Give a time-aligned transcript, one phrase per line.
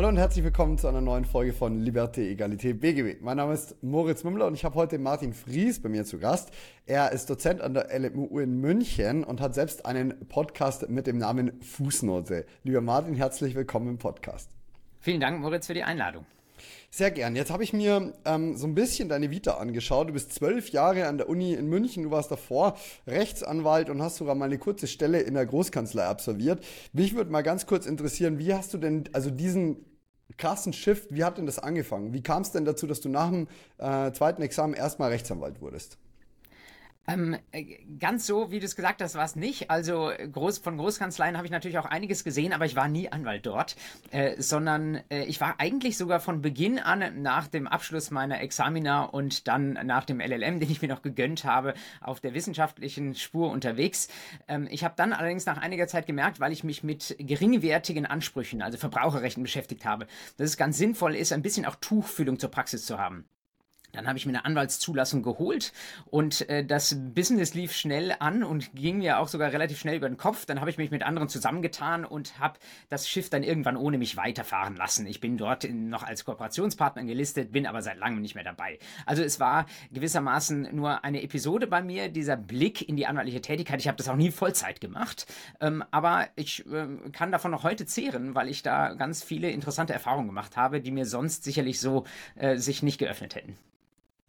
[0.00, 3.20] Hallo und herzlich willkommen zu einer neuen Folge von Liberté, Egalité, BGB.
[3.20, 6.52] Mein Name ist Moritz Mümmler und ich habe heute Martin Fries bei mir zu Gast.
[6.86, 11.18] Er ist Dozent an der LMU in München und hat selbst einen Podcast mit dem
[11.18, 12.46] Namen Fußnote.
[12.64, 14.48] Lieber Martin, herzlich willkommen im Podcast.
[15.00, 16.24] Vielen Dank, Moritz, für die Einladung.
[16.90, 17.36] Sehr gern.
[17.36, 20.08] Jetzt habe ich mir ähm, so ein bisschen deine Vita angeschaut.
[20.08, 22.04] Du bist zwölf Jahre an der Uni in München.
[22.04, 26.64] Du warst davor Rechtsanwalt und hast sogar mal eine kurze Stelle in der Großkanzlei absolviert.
[26.94, 29.89] Mich würde mal ganz kurz interessieren, wie hast du denn also diesen
[30.36, 31.14] krassen Shift.
[31.14, 32.12] Wie hat denn das angefangen?
[32.12, 33.48] Wie kam es denn dazu, dass du nach dem
[33.78, 35.98] äh, zweiten Examen erstmal Rechtsanwalt wurdest?
[37.06, 39.70] Ähm, äh, ganz so, wie du es gesagt hast, war es nicht.
[39.70, 43.46] Also groß, von Großkanzleien habe ich natürlich auch einiges gesehen, aber ich war nie Anwalt
[43.46, 43.74] dort,
[44.10, 49.04] äh, sondern äh, ich war eigentlich sogar von Beginn an nach dem Abschluss meiner Examina
[49.04, 53.50] und dann nach dem LLM, den ich mir noch gegönnt habe, auf der wissenschaftlichen Spur
[53.50, 54.08] unterwegs.
[54.46, 58.62] Ähm, ich habe dann allerdings nach einiger Zeit gemerkt, weil ich mich mit geringwertigen Ansprüchen,
[58.62, 62.86] also Verbraucherrechten beschäftigt habe, dass es ganz sinnvoll ist, ein bisschen auch Tuchfühlung zur Praxis
[62.86, 63.24] zu haben.
[63.92, 65.72] Dann habe ich mir eine Anwaltszulassung geholt
[66.06, 70.08] und äh, das Business lief schnell an und ging mir auch sogar relativ schnell über
[70.08, 70.46] den Kopf.
[70.46, 74.16] Dann habe ich mich mit anderen zusammengetan und habe das Schiff dann irgendwann ohne mich
[74.16, 75.06] weiterfahren lassen.
[75.06, 78.78] Ich bin dort in, noch als Kooperationspartner gelistet, bin aber seit langem nicht mehr dabei.
[79.06, 83.80] Also es war gewissermaßen nur eine Episode bei mir, dieser Blick in die anwaltliche Tätigkeit.
[83.80, 85.26] Ich habe das auch nie Vollzeit gemacht,
[85.60, 89.92] ähm, aber ich äh, kann davon noch heute zehren, weil ich da ganz viele interessante
[89.92, 92.04] Erfahrungen gemacht habe, die mir sonst sicherlich so
[92.36, 93.56] äh, sich nicht geöffnet hätten.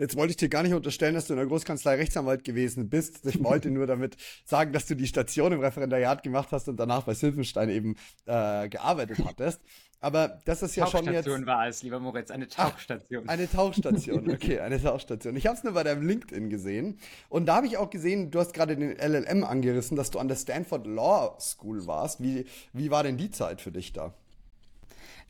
[0.02, 3.24] Jetzt wollte ich dir gar nicht unterstellen, dass du in der Großkanzlei Rechtsanwalt gewesen bist.
[3.24, 7.04] Ich wollte nur damit sagen, dass du die Station im Referendariat gemacht hast und danach
[7.04, 9.62] bei Silvenstein eben äh, gearbeitet hattest.
[10.00, 11.26] Aber das ist ja schon jetzt.
[11.26, 13.26] Tauchstation war es, lieber Moritz, eine Tauchstation.
[13.28, 15.36] Ach, eine Tauchstation, okay, eine Tauchstation.
[15.36, 16.98] Ich habe es nur bei deinem LinkedIn gesehen.
[17.30, 20.28] Und da habe ich auch gesehen, du hast gerade den LLM angerissen, dass du an
[20.28, 22.24] der Stanford Law School warst.
[22.24, 24.16] Wie, wie war denn die Zeit für dich da?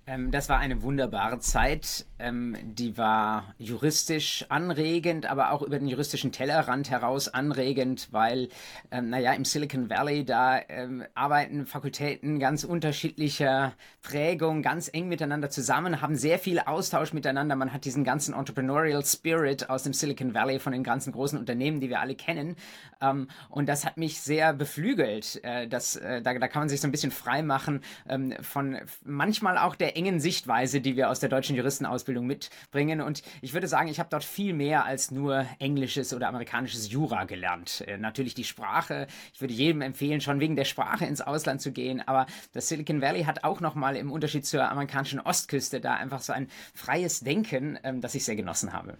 [0.07, 2.07] Ähm, das war eine wunderbare Zeit.
[2.17, 8.49] Ähm, die war juristisch anregend, aber auch über den juristischen Tellerrand heraus anregend, weil,
[8.89, 15.51] ähm, naja, im Silicon Valley, da ähm, arbeiten Fakultäten ganz unterschiedlicher Prägung, ganz eng miteinander
[15.51, 17.55] zusammen, haben sehr viel Austausch miteinander.
[17.55, 21.79] Man hat diesen ganzen Entrepreneurial Spirit aus dem Silicon Valley von den ganzen großen Unternehmen,
[21.79, 22.55] die wir alle kennen.
[23.01, 25.43] Ähm, und das hat mich sehr beflügelt.
[25.43, 28.79] Äh, das, äh, da, da kann man sich so ein bisschen frei machen ähm, von
[29.03, 33.01] manchmal auch der engen Sichtweise, die wir aus der deutschen Juristenausbildung mitbringen.
[33.01, 37.25] Und ich würde sagen, ich habe dort viel mehr als nur englisches oder amerikanisches Jura
[37.25, 37.83] gelernt.
[37.87, 39.07] Äh, natürlich die Sprache.
[39.33, 42.01] Ich würde jedem empfehlen, schon wegen der Sprache ins Ausland zu gehen.
[42.05, 46.33] Aber das Silicon Valley hat auch nochmal im Unterschied zur amerikanischen Ostküste da einfach so
[46.33, 48.97] ein freies Denken, ähm, das ich sehr genossen habe.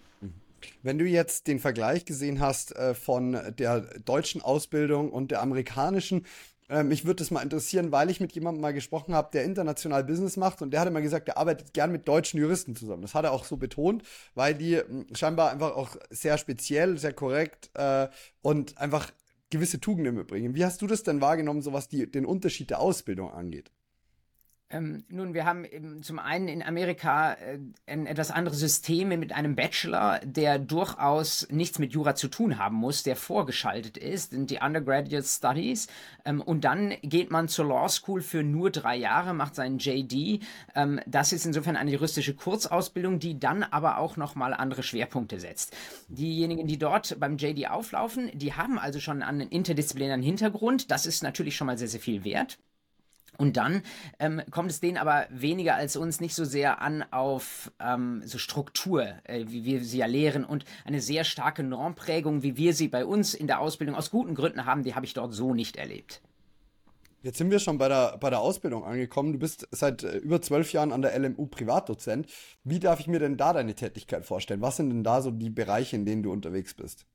[0.82, 6.26] Wenn du jetzt den Vergleich gesehen hast äh, von der deutschen Ausbildung und der amerikanischen,
[6.68, 10.04] äh, mich würde das mal interessieren, weil ich mit jemandem mal gesprochen habe, der international
[10.04, 13.02] Business macht und der hat immer gesagt, der arbeitet gern mit deutschen Juristen zusammen.
[13.02, 14.02] Das hat er auch so betont,
[14.34, 18.08] weil die hm, scheinbar einfach auch sehr speziell, sehr korrekt äh,
[18.40, 19.12] und einfach
[19.50, 20.54] gewisse Tugenden mitbringen.
[20.54, 23.70] Wie hast du das denn wahrgenommen, so was die, den Unterschied der Ausbildung angeht?
[24.72, 25.66] Ähm, nun, wir haben
[26.02, 31.78] zum einen in Amerika äh, ein etwas anderes System mit einem Bachelor, der durchaus nichts
[31.78, 35.88] mit Jura zu tun haben muss, der vorgeschaltet ist, sind die Undergraduate Studies.
[36.24, 40.42] Ähm, und dann geht man zur Law School für nur drei Jahre, macht seinen JD.
[40.74, 45.76] Ähm, das ist insofern eine juristische Kurzausbildung, die dann aber auch nochmal andere Schwerpunkte setzt.
[46.08, 50.90] Diejenigen, die dort beim JD auflaufen, die haben also schon einen interdisziplinären Hintergrund.
[50.90, 52.58] Das ist natürlich schon mal sehr, sehr viel wert.
[53.38, 53.82] Und dann
[54.18, 58.38] ähm, kommt es denen aber weniger als uns nicht so sehr an auf ähm, so
[58.38, 62.88] Struktur, äh, wie wir sie ja lehren und eine sehr starke Normprägung, wie wir sie
[62.88, 65.76] bei uns in der Ausbildung aus guten Gründen haben, die habe ich dort so nicht
[65.76, 66.20] erlebt.
[67.22, 69.32] Jetzt sind wir schon bei der, bei der Ausbildung angekommen.
[69.32, 72.26] Du bist seit äh, über zwölf Jahren an der LMU Privatdozent.
[72.64, 74.60] Wie darf ich mir denn da deine Tätigkeit vorstellen?
[74.60, 77.06] Was sind denn da so die Bereiche, in denen du unterwegs bist?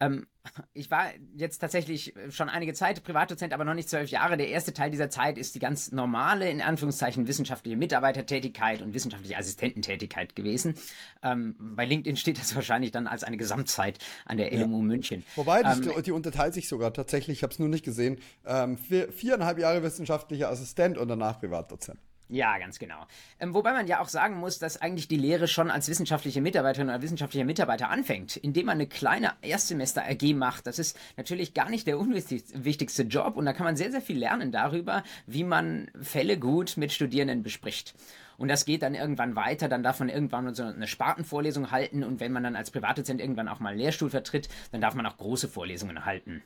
[0.00, 0.26] Ähm,
[0.72, 4.36] ich war jetzt tatsächlich schon einige Zeit Privatdozent, aber noch nicht zwölf Jahre.
[4.36, 9.36] Der erste Teil dieser Zeit ist die ganz normale, in Anführungszeichen, wissenschaftliche Mitarbeitertätigkeit und wissenschaftliche
[9.36, 10.74] Assistententätigkeit gewesen.
[11.22, 14.82] Ähm, bei LinkedIn steht das wahrscheinlich dann als eine Gesamtzeit an der LMU ja.
[14.82, 15.24] München.
[15.34, 18.78] Wobei, ähm, die, die, unterteilt sich sogar tatsächlich, ich habe es nur nicht gesehen, ähm,
[18.78, 21.98] vier, viereinhalb Jahre wissenschaftlicher Assistent und danach Privatdozent.
[22.28, 23.06] Ja, ganz genau.
[23.38, 26.88] Ähm, wobei man ja auch sagen muss, dass eigentlich die Lehre schon als wissenschaftliche Mitarbeiterin
[26.88, 30.66] oder wissenschaftlicher Mitarbeiter anfängt, indem man eine kleine Erstsemester-AG macht.
[30.66, 34.18] Das ist natürlich gar nicht der unwichtigste Job und da kann man sehr, sehr viel
[34.18, 37.94] lernen darüber, wie man Fälle gut mit Studierenden bespricht.
[38.38, 42.18] Und das geht dann irgendwann weiter, dann darf man irgendwann so eine Spartenvorlesung halten und
[42.18, 45.16] wenn man dann als Privatdozent irgendwann auch mal einen Lehrstuhl vertritt, dann darf man auch
[45.16, 46.42] große Vorlesungen halten.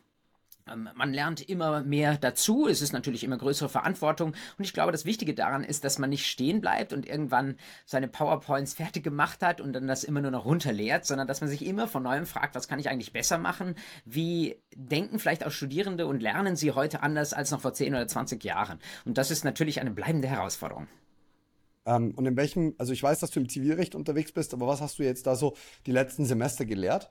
[0.70, 2.66] Ähm, man lernt immer mehr dazu.
[2.68, 4.34] Es ist natürlich immer größere Verantwortung.
[4.58, 8.08] Und ich glaube, das Wichtige daran ist, dass man nicht stehen bleibt und irgendwann seine
[8.08, 11.64] PowerPoints fertig gemacht hat und dann das immer nur noch runterleert, sondern dass man sich
[11.64, 13.74] immer von neuem fragt, was kann ich eigentlich besser machen?
[14.04, 18.06] Wie denken vielleicht auch Studierende und lernen sie heute anders als noch vor 10 oder
[18.06, 18.78] 20 Jahren?
[19.04, 20.86] Und das ist natürlich eine bleibende Herausforderung.
[21.86, 24.80] Ähm, und in welchem, also ich weiß, dass du im Zivilrecht unterwegs bist, aber was
[24.80, 25.56] hast du jetzt da so
[25.86, 27.10] die letzten Semester gelehrt?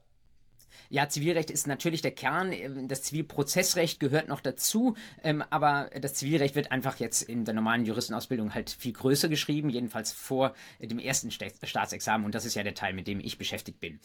[0.89, 2.51] Ja, Zivilrecht ist natürlich der Kern.
[2.88, 7.86] Das Zivilprozessrecht gehört noch dazu, ähm, aber das Zivilrecht wird einfach jetzt in der normalen
[7.86, 12.74] Juristenausbildung halt viel größer geschrieben, jedenfalls vor dem ersten Staatsexamen und das ist ja der
[12.74, 14.00] Teil, mit dem ich beschäftigt bin.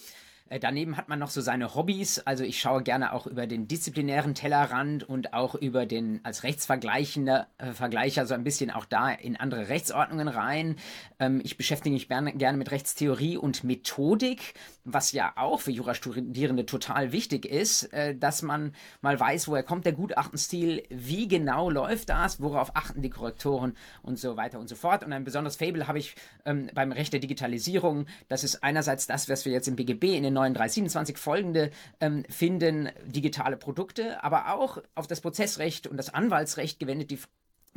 [0.51, 2.19] Äh, daneben hat man noch so seine Hobbys.
[2.19, 7.47] Also ich schaue gerne auch über den disziplinären Tellerrand und auch über den als Rechtsvergleichender
[7.57, 10.77] äh, Vergleicher so ein bisschen auch da in andere Rechtsordnungen rein.
[11.19, 14.53] Ähm, ich beschäftige mich gerne, mit Rechtstheorie und Methodik,
[14.85, 19.87] was ja auch für Jurastudierende total wichtig ist, äh, dass man mal weiß, woher kommt
[19.87, 24.77] der Gutachtenstil, wie genau läuft das, worauf achten die Korrektoren und so weiter und so
[24.77, 25.05] fort.
[25.05, 28.05] Und ein besonderes Fable habe ich ähm, beim Recht der Digitalisierung.
[28.29, 31.71] Das ist einerseits das, was wir jetzt im BGB in den neuen 327 folgende
[32.01, 37.19] ähm, finden digitale Produkte, aber auch auf das Prozessrecht und das Anwaltsrecht gewendet die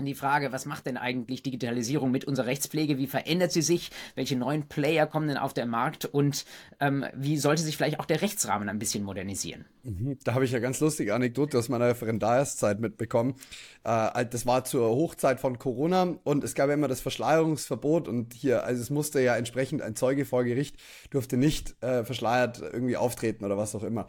[0.05, 2.99] die Frage, was macht denn eigentlich Digitalisierung mit unserer Rechtspflege?
[2.99, 3.89] Wie verändert sie sich?
[4.13, 6.05] Welche neuen Player kommen denn auf den Markt?
[6.05, 6.45] Und
[6.79, 9.65] ähm, wie sollte sich vielleicht auch der Rechtsrahmen ein bisschen modernisieren?
[9.81, 10.19] Mhm.
[10.23, 13.35] Da habe ich ja ganz lustige Anekdote aus meiner Referendarszeit mitbekommen.
[13.83, 18.35] Äh, das war zur Hochzeit von Corona und es gab ja immer das Verschleierungsverbot und
[18.35, 20.75] hier, also es musste ja entsprechend ein Zeuge vor Gericht,
[21.09, 24.07] durfte nicht äh, verschleiert irgendwie auftreten oder was auch immer.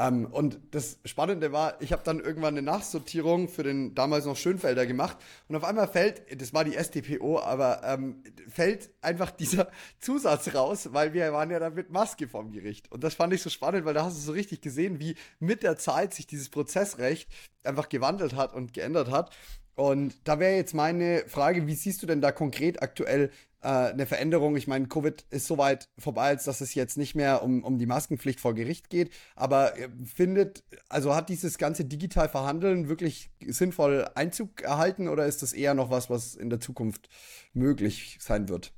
[0.00, 4.36] Ähm, und das Spannende war, ich habe dann irgendwann eine Nachsortierung für den damals noch
[4.36, 9.68] Schönfelder gemacht und auf einmal fällt, das war die STPO, aber ähm, fällt einfach dieser
[10.00, 12.90] Zusatz raus, weil wir waren ja dann mit Maske vom Gericht.
[12.90, 15.62] Und das fand ich so spannend, weil da hast du so richtig gesehen, wie mit
[15.62, 17.28] der Zeit sich dieses Prozessrecht
[17.62, 19.36] einfach gewandelt hat und geändert hat.
[19.74, 23.30] Und da wäre jetzt meine Frage, wie siehst du denn da konkret aktuell
[23.62, 24.56] äh, eine Veränderung?
[24.56, 27.78] Ich meine, Covid ist so weit vorbei, als dass es jetzt nicht mehr um, um
[27.78, 29.10] die Maskenpflicht vor Gericht geht.
[29.36, 35.42] Aber äh, findet, also hat dieses ganze digital Verhandeln wirklich sinnvoll Einzug erhalten oder ist
[35.42, 37.08] das eher noch was, was in der Zukunft
[37.52, 38.72] möglich sein wird?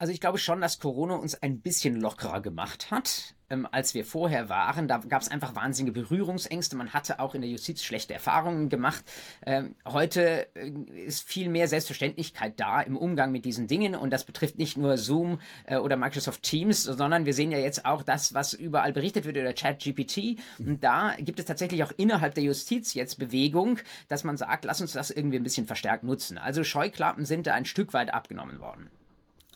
[0.00, 4.04] Also ich glaube schon, dass Corona uns ein bisschen lockerer gemacht hat, ähm, als wir
[4.04, 4.86] vorher waren.
[4.86, 6.76] Da gab es einfach wahnsinnige Berührungsängste.
[6.76, 9.04] Man hatte auch in der Justiz schlechte Erfahrungen gemacht.
[9.44, 10.70] Ähm, heute äh,
[11.04, 14.98] ist viel mehr Selbstverständlichkeit da im Umgang mit diesen Dingen und das betrifft nicht nur
[14.98, 19.24] Zoom äh, oder Microsoft Teams, sondern wir sehen ja jetzt auch das, was überall berichtet
[19.24, 20.38] wird über ChatGPT.
[20.60, 24.80] Und da gibt es tatsächlich auch innerhalb der Justiz jetzt Bewegung, dass man sagt, lass
[24.80, 26.38] uns das irgendwie ein bisschen verstärkt nutzen.
[26.38, 28.90] Also Scheuklappen sind da ein Stück weit abgenommen worden.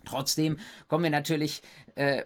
[0.05, 0.59] Trotzdem
[0.89, 1.63] kommen wir natürlich
[1.95, 2.23] äh,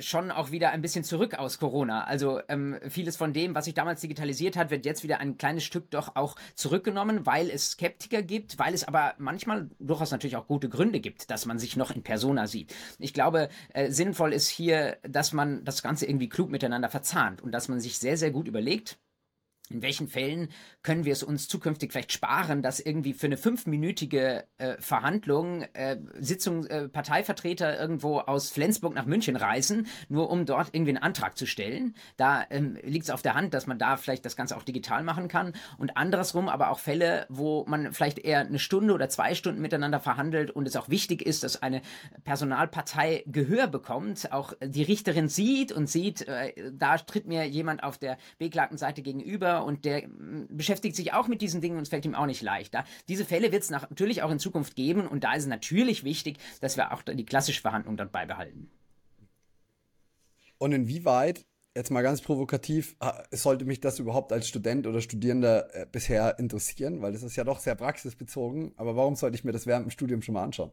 [0.00, 2.04] schon auch wieder ein bisschen zurück aus Corona.
[2.04, 5.64] Also ähm, vieles von dem, was sich damals digitalisiert hat, wird jetzt wieder ein kleines
[5.64, 10.46] Stück doch auch zurückgenommen, weil es Skeptiker gibt, weil es aber manchmal durchaus natürlich auch
[10.46, 12.74] gute Gründe gibt, dass man sich noch in Persona sieht.
[12.98, 17.52] Ich glaube, äh, sinnvoll ist hier, dass man das Ganze irgendwie klug miteinander verzahnt und
[17.52, 18.98] dass man sich sehr, sehr gut überlegt,
[19.70, 20.48] in welchen Fällen
[20.82, 25.98] können wir es uns zukünftig vielleicht sparen, dass irgendwie für eine fünfminütige äh, Verhandlung äh,
[26.18, 31.36] Sitzung äh, Parteivertreter irgendwo aus Flensburg nach München reisen, nur um dort irgendwie einen Antrag
[31.36, 31.94] zu stellen.
[32.16, 35.02] Da ähm, liegt es auf der Hand, dass man da vielleicht das Ganze auch digital
[35.02, 35.52] machen kann.
[35.76, 40.00] Und andersrum aber auch Fälle, wo man vielleicht eher eine Stunde oder zwei Stunden miteinander
[40.00, 41.82] verhandelt und es auch wichtig ist, dass eine
[42.24, 47.98] Personalpartei Gehör bekommt, auch die Richterin sieht und sieht, äh, da tritt mir jemand auf
[47.98, 51.88] der beklagten Seite gegenüber und der mm, beschäftigt sich auch mit diesen Dingen und es
[51.88, 52.74] fällt ihm auch nicht leicht.
[52.74, 56.04] Da, diese Fälle wird es natürlich auch in Zukunft geben und da ist es natürlich
[56.04, 58.70] wichtig, dass wir auch die klassische Verhandlung dort beibehalten.
[60.58, 61.46] Und inwieweit,
[61.76, 62.96] jetzt mal ganz provokativ,
[63.30, 67.00] sollte mich das überhaupt als Student oder Studierender äh, bisher interessieren?
[67.00, 68.72] Weil das ist ja doch sehr praxisbezogen.
[68.76, 70.72] Aber warum sollte ich mir das während dem Studium schon mal anschauen?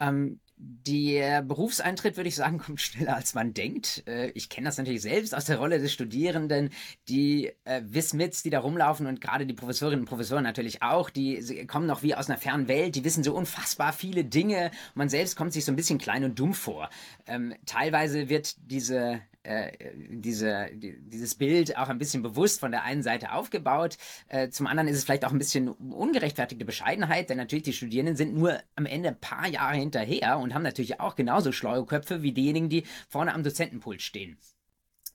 [0.00, 4.04] Ähm, der Berufseintritt, würde ich sagen, kommt schneller als man denkt.
[4.06, 6.70] Äh, ich kenne das natürlich selbst aus der Rolle des Studierenden,
[7.08, 11.66] die äh, Wismits, die da rumlaufen und gerade die Professorinnen und Professoren natürlich auch, die
[11.66, 14.70] kommen noch wie aus einer fernen Welt, die wissen so unfassbar viele Dinge.
[14.94, 16.88] Man selbst kommt sich so ein bisschen klein und dumm vor.
[17.26, 19.72] Ähm, teilweise wird diese äh,
[20.08, 23.96] diese, die, dieses Bild auch ein bisschen bewusst von der einen Seite aufgebaut.
[24.28, 28.16] Äh, zum anderen ist es vielleicht auch ein bisschen ungerechtfertigte Bescheidenheit, denn natürlich die Studierenden
[28.16, 32.22] sind nur am Ende ein paar Jahre hinterher und haben natürlich auch genauso schlaue Köpfe
[32.22, 34.38] wie diejenigen, die vorne am Dozentenpult stehen.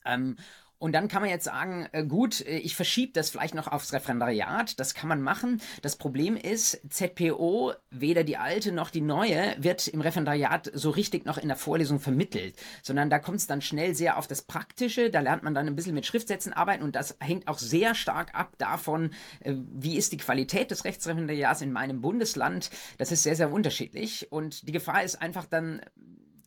[0.05, 0.37] Ähm,
[0.79, 3.91] und dann kann man jetzt sagen, äh, gut, äh, ich verschiebe das vielleicht noch aufs
[3.91, 5.61] Referendariat, das kann man machen.
[5.81, 11.25] Das Problem ist, ZPO, weder die alte noch die neue, wird im Referendariat so richtig
[11.25, 15.09] noch in der Vorlesung vermittelt, sondern da kommt es dann schnell sehr auf das Praktische,
[15.09, 16.83] da lernt man dann ein bisschen mit Schriftsätzen arbeiten.
[16.83, 21.61] Und das hängt auch sehr stark ab davon, äh, wie ist die Qualität des Rechtsreferendariats
[21.61, 22.69] in meinem Bundesland.
[22.97, 24.31] Das ist sehr, sehr unterschiedlich.
[24.31, 25.81] Und die Gefahr ist einfach dann,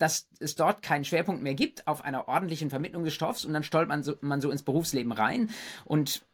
[0.02, 3.62] dass es dort keinen Schwerpunkt mehr gibt auf einer ordentlichen Vermittlung des Stoffs und dann
[3.62, 5.48] stolpert man so, man so ins Berufsleben rein.
[5.84, 6.26] Und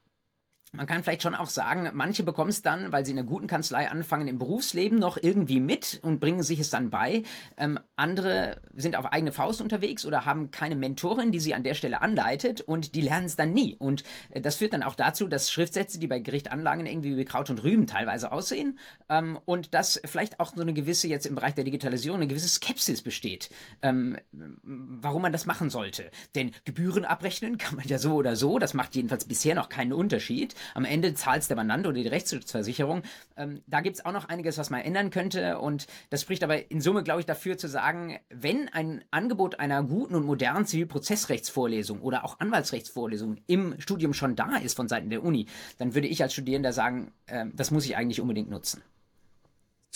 [0.72, 3.46] man kann vielleicht schon auch sagen, manche bekommen es dann, weil sie in einer guten
[3.46, 7.22] Kanzlei anfangen, im Berufsleben noch irgendwie mit und bringen sich es dann bei.
[7.56, 11.74] Ähm, andere sind auf eigene Faust unterwegs oder haben keine Mentorin, die sie an der
[11.74, 13.76] Stelle anleitet und die lernen es dann nie.
[13.78, 17.48] Und äh, das führt dann auch dazu, dass Schriftsätze, die bei Gerichtanlagen irgendwie wie Kraut
[17.48, 21.54] und Rüben teilweise aussehen ähm, und dass vielleicht auch so eine gewisse, jetzt im Bereich
[21.54, 23.48] der Digitalisierung, eine gewisse Skepsis besteht,
[23.80, 26.10] ähm, warum man das machen sollte.
[26.34, 29.94] Denn Gebühren abrechnen kann man ja so oder so, das macht jedenfalls bisher noch keinen
[29.94, 30.54] Unterschied.
[30.74, 33.02] Am Ende zahlt es der Mandant oder die Rechtsschutzversicherung.
[33.36, 35.58] Ähm, da gibt es auch noch einiges, was man ändern könnte.
[35.58, 39.82] Und das spricht aber in Summe, glaube ich, dafür zu sagen, wenn ein Angebot einer
[39.82, 45.24] guten und modernen Zivilprozessrechtsvorlesung oder auch Anwaltsrechtsvorlesung im Studium schon da ist von Seiten der
[45.24, 45.46] Uni,
[45.78, 48.82] dann würde ich als Studierender sagen, äh, das muss ich eigentlich unbedingt nutzen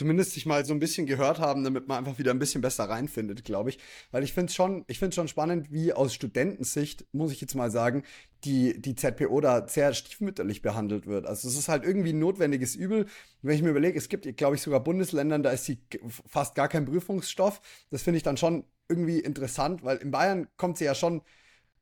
[0.03, 2.85] zumindest sich mal so ein bisschen gehört haben, damit man einfach wieder ein bisschen besser
[2.91, 3.79] reinfindet, glaube ich.
[4.11, 7.55] Weil ich finde es schon, ich finde schon spannend, wie aus Studentensicht, muss ich jetzt
[7.55, 8.03] mal sagen,
[8.43, 11.27] die, die ZPO da sehr stiefmütterlich behandelt wird.
[11.27, 13.07] Also es ist halt irgendwie ein notwendiges Übel.
[13.43, 15.79] Wenn ich mir überlege, es gibt, glaube ich, sogar Bundesländern, da ist sie
[16.27, 17.61] fast gar kein Prüfungsstoff.
[17.91, 21.23] Das finde ich dann schon irgendwie interessant, weil in Bayern kommt sie ja schon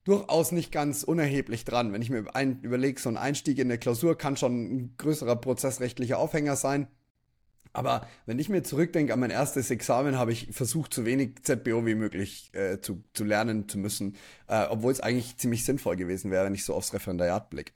[0.04, 1.94] durchaus nicht ganz unerheblich dran.
[1.94, 5.36] Wenn ich mir ein, überlege, so ein Einstieg in eine Klausur kann schon ein größerer
[5.36, 6.86] prozessrechtlicher Aufhänger sein.
[7.72, 11.86] Aber wenn ich mir zurückdenke an mein erstes Examen, habe ich versucht, so wenig ZBO
[11.86, 14.16] wie möglich äh, zu, zu lernen zu müssen,
[14.48, 17.72] äh, obwohl es eigentlich ziemlich sinnvoll gewesen wäre, wenn ich so aufs Referendariat blicke.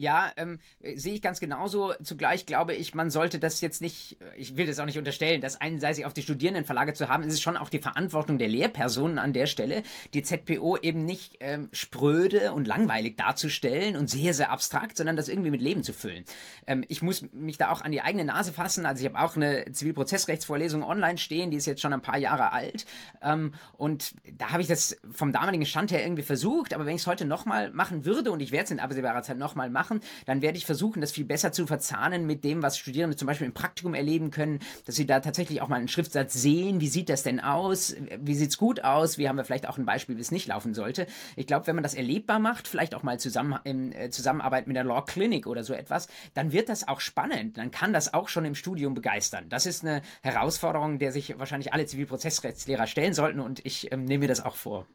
[0.00, 0.60] Ja, ähm,
[0.94, 1.92] sehe ich ganz genauso.
[2.02, 5.60] Zugleich glaube ich, man sollte das jetzt nicht, ich will das auch nicht unterstellen, das
[5.60, 7.22] einseitig auf die Studierenden verlagert zu haben.
[7.22, 9.82] Es ist schon auch die Verantwortung der Lehrpersonen an der Stelle,
[10.14, 15.28] die ZPO eben nicht ähm, spröde und langweilig darzustellen und sehr, sehr abstrakt, sondern das
[15.28, 16.24] irgendwie mit Leben zu füllen.
[16.66, 18.86] Ähm, ich muss mich da auch an die eigene Nase fassen.
[18.86, 22.52] Also ich habe auch eine Zivilprozessrechtsvorlesung online stehen, die ist jetzt schon ein paar Jahre
[22.52, 22.86] alt.
[23.20, 26.72] Ähm, und da habe ich das vom damaligen Stand her irgendwie versucht.
[26.72, 29.36] Aber wenn ich es heute nochmal machen würde, und ich werde es in absehbarer Zeit
[29.36, 32.78] nochmal machen, machen, dann werde ich versuchen, das viel besser zu verzahnen mit dem, was
[32.78, 36.34] Studierende zum Beispiel im Praktikum erleben können, dass sie da tatsächlich auch mal einen Schriftsatz
[36.34, 36.80] sehen.
[36.80, 37.94] Wie sieht das denn aus?
[38.18, 39.18] Wie sieht es gut aus?
[39.18, 41.06] Wie haben wir vielleicht auch ein Beispiel, wie es nicht laufen sollte?
[41.36, 44.76] Ich glaube, wenn man das erlebbar macht, vielleicht auch mal zusammen in äh, Zusammenarbeit mit
[44.76, 47.58] der Law Clinic oder so etwas, dann wird das auch spannend.
[47.58, 49.48] Dann kann das auch schon im Studium begeistern.
[49.48, 54.20] Das ist eine Herausforderung, der sich wahrscheinlich alle Zivilprozessrechtslehrer stellen sollten und ich ähm, nehme
[54.20, 54.86] mir das auch vor.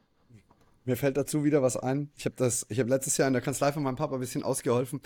[0.86, 2.12] Mir fällt dazu wieder was ein.
[2.16, 4.44] Ich habe das, ich habe letztes Jahr in der Kanzlei von meinem Papa ein bisschen
[4.44, 5.02] ausgeholfen.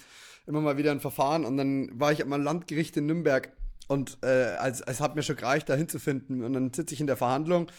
[0.46, 3.52] Immer mal wieder ein Verfahren und dann war ich am Landgericht in Nürnberg
[3.88, 6.44] und äh, als, es hat mir schon gereicht, da hinzufinden.
[6.44, 7.72] Und dann sitze ich in der Verhandlung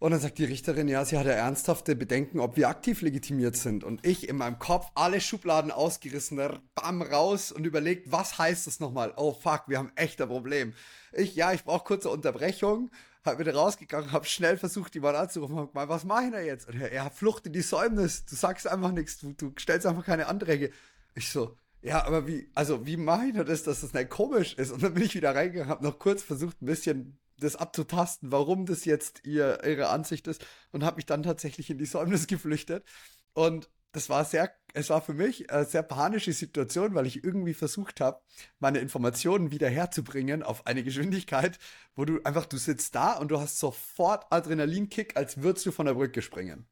[0.00, 3.54] und dann sagt die Richterin, ja, sie hat ja ernsthafte Bedenken, ob wir aktiv legitimiert
[3.54, 3.84] sind.
[3.84, 6.40] Und ich in meinem Kopf alle Schubladen ausgerissen,
[6.74, 9.12] bam, raus und überlegt, was heißt das nochmal?
[9.16, 10.72] Oh fuck, wir haben echt ein Problem.
[11.12, 12.90] Ich, ja, ich brauche kurze Unterbrechung
[13.24, 16.68] wieder rausgegangen, hab schnell versucht, die mal anzurufen, hab gemeint, was mache ich denn jetzt?
[16.68, 20.04] Und er, er Flucht in die Säumnis, du sagst einfach nichts, du, du stellst einfach
[20.04, 20.70] keine Anträge.
[21.14, 24.54] Ich so, ja, aber wie, also wie mache ich denn das, dass das nicht komisch
[24.54, 24.70] ist?
[24.70, 28.66] Und dann bin ich wieder reingegangen, hab noch kurz versucht, ein bisschen das abzutasten, warum
[28.66, 32.84] das jetzt ihr, ihre Ansicht ist und habe mich dann tatsächlich in die Säumnis geflüchtet.
[33.32, 37.54] Und das war sehr, es war für mich eine sehr panische Situation, weil ich irgendwie
[37.54, 38.20] versucht habe,
[38.58, 41.58] meine Informationen wieder herzubringen auf eine Geschwindigkeit,
[41.94, 45.86] wo du einfach, du sitzt da und du hast sofort Adrenalinkick, als würdest du von
[45.86, 46.66] der Brücke springen.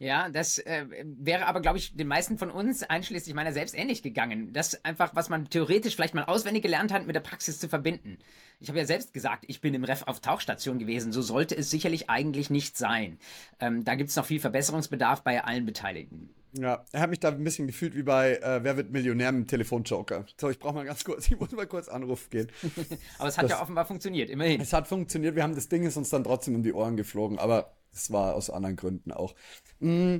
[0.00, 4.02] Ja, das äh, wäre aber, glaube ich, den meisten von uns, einschließlich meiner selbst, ähnlich
[4.02, 4.50] gegangen.
[4.54, 8.16] Das einfach, was man theoretisch vielleicht mal auswendig gelernt hat, mit der Praxis zu verbinden.
[8.60, 11.12] Ich habe ja selbst gesagt, ich bin im Ref auf Tauchstation gewesen.
[11.12, 13.18] So sollte es sicherlich eigentlich nicht sein.
[13.58, 16.30] Ähm, da gibt es noch viel Verbesserungsbedarf bei allen Beteiligten.
[16.52, 19.44] Ja, er hat mich da ein bisschen gefühlt wie bei äh, Wer wird Millionär mit
[19.44, 20.26] dem Telefonjoker.
[20.40, 22.50] So, ich brauche mal ganz kurz, ich muss mal kurz Anruf gehen.
[23.18, 24.60] aber es hat das, ja offenbar funktioniert, immerhin.
[24.60, 27.38] Es hat funktioniert, wir haben das Ding ist uns dann trotzdem um die Ohren geflogen,
[27.38, 29.34] aber es war aus anderen Gründen auch.
[29.78, 30.18] Mm,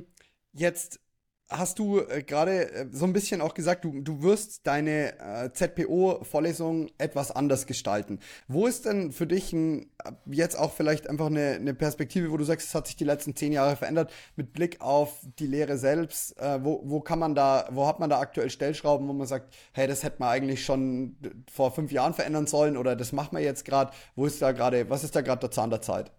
[0.53, 0.99] jetzt
[1.51, 5.51] hast du äh, gerade äh, so ein bisschen auch gesagt, du, du wirst deine äh,
[5.51, 8.19] ZPO-Vorlesung etwas anders gestalten.
[8.47, 9.91] Wo ist denn für dich ein,
[10.25, 13.35] jetzt auch vielleicht einfach eine, eine Perspektive, wo du sagst, es hat sich die letzten
[13.35, 16.39] zehn Jahre verändert, mit Blick auf die Lehre selbst?
[16.39, 19.53] Äh, wo, wo kann man da, wo hat man da aktuell Stellschrauben, wo man sagt,
[19.73, 21.17] hey, das hätte man eigentlich schon
[21.51, 23.91] vor fünf Jahren verändern sollen oder das machen wir jetzt gerade?
[24.15, 26.11] Wo ist da gerade, was ist da gerade der Zahn der Zeit?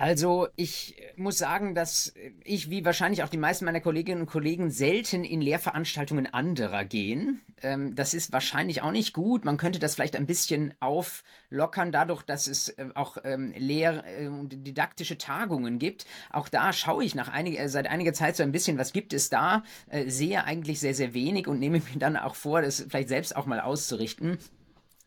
[0.00, 2.14] Also ich muss sagen, dass
[2.44, 7.40] ich, wie wahrscheinlich auch die meisten meiner Kolleginnen und Kollegen, selten in Lehrveranstaltungen anderer gehen.
[7.62, 9.44] Ähm, das ist wahrscheinlich auch nicht gut.
[9.44, 14.28] Man könnte das vielleicht ein bisschen auflockern, dadurch, dass es äh, auch ähm, Lehr- äh,
[14.28, 16.06] und didaktische Tagungen gibt.
[16.30, 19.12] Auch da schaue ich nach einig, äh, seit einiger Zeit so ein bisschen, was gibt
[19.12, 22.86] es da, äh, sehe eigentlich sehr, sehr wenig und nehme mir dann auch vor, das
[22.88, 24.38] vielleicht selbst auch mal auszurichten.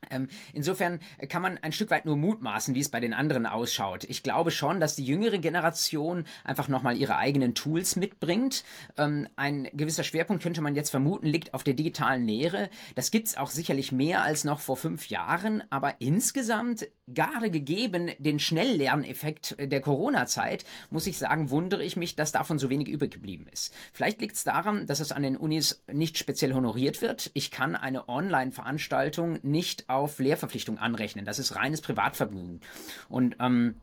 [0.10, 4.04] Ähm, insofern kann man ein Stück weit nur mutmaßen, wie es bei den anderen ausschaut.
[4.06, 8.64] Ich glaube schon, dass die jüngere Generation einfach nochmal ihre eigenen Tools mitbringt.
[8.98, 12.70] Ähm, ein gewisser Schwerpunkt könnte man jetzt vermuten, liegt auf der digitalen Lehre.
[12.96, 18.12] Das gibt es auch sicherlich mehr als noch vor fünf Jahren, aber insgesamt, gerade gegeben
[18.18, 23.12] den Schnelllerneffekt der Corona-Zeit, muss ich sagen, wundere ich mich, dass davon so wenig übrig
[23.12, 23.74] geblieben ist.
[23.94, 27.30] Vielleicht liegt es daran, dass es an den Unis nicht speziell honoriert wird.
[27.34, 31.26] Ich kann eine Online-Veranstaltung nicht auf Lehrverpflichtung anrechnen.
[31.26, 32.62] Das ist reines Privatvergnügen.
[33.10, 33.76] Und ähm,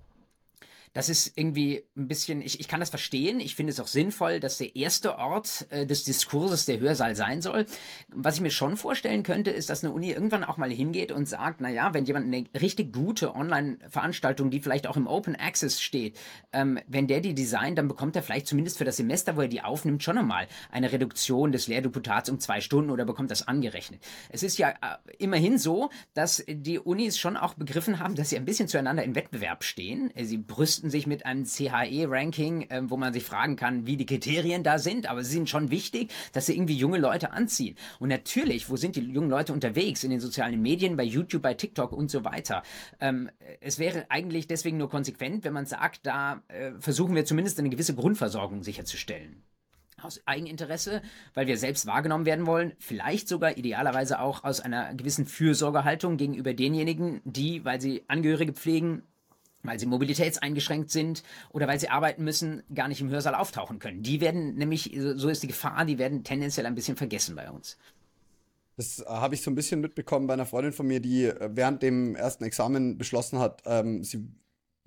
[0.92, 4.40] das ist irgendwie ein bisschen, ich, ich kann das verstehen, ich finde es auch sinnvoll,
[4.40, 7.66] dass der erste Ort äh, des Diskurses der Hörsaal sein soll.
[8.08, 11.28] Was ich mir schon vorstellen könnte, ist, dass eine Uni irgendwann auch mal hingeht und
[11.28, 16.18] sagt, naja, wenn jemand eine richtig gute Online-Veranstaltung, die vielleicht auch im Open Access steht,
[16.52, 19.48] ähm, wenn der die designt, dann bekommt er vielleicht zumindest für das Semester, wo er
[19.48, 24.02] die aufnimmt, schon einmal eine Reduktion des Lehrdeputats um zwei Stunden oder bekommt das angerechnet.
[24.30, 24.74] Es ist ja äh,
[25.18, 29.14] immerhin so, dass die Unis schon auch begriffen haben, dass sie ein bisschen zueinander in
[29.14, 30.12] Wettbewerb stehen.
[30.16, 34.06] Sie brüsten brüsten sich mit einem CHE-Ranking, äh, wo man sich fragen kann, wie die
[34.06, 37.76] Kriterien da sind, aber sie sind schon wichtig, dass sie irgendwie junge Leute anziehen.
[37.98, 40.04] Und natürlich, wo sind die jungen Leute unterwegs?
[40.04, 42.62] In den sozialen Medien, bei YouTube, bei TikTok und so weiter.
[43.00, 43.28] Ähm,
[43.60, 47.70] es wäre eigentlich deswegen nur konsequent, wenn man sagt, da äh, versuchen wir zumindest eine
[47.70, 49.42] gewisse Grundversorgung sicherzustellen
[50.00, 51.02] aus Eigeninteresse,
[51.34, 56.54] weil wir selbst wahrgenommen werden wollen, vielleicht sogar idealerweise auch aus einer gewissen Fürsorgehaltung gegenüber
[56.54, 59.02] denjenigen, die, weil sie Angehörige pflegen,
[59.62, 64.02] weil sie mobilitätseingeschränkt sind oder weil sie arbeiten müssen, gar nicht im Hörsaal auftauchen können.
[64.02, 67.76] Die werden nämlich, so ist die Gefahr, die werden tendenziell ein bisschen vergessen bei uns.
[68.76, 71.50] Das äh, habe ich so ein bisschen mitbekommen bei einer Freundin von mir, die äh,
[71.52, 74.28] während dem ersten Examen beschlossen hat, ähm, sie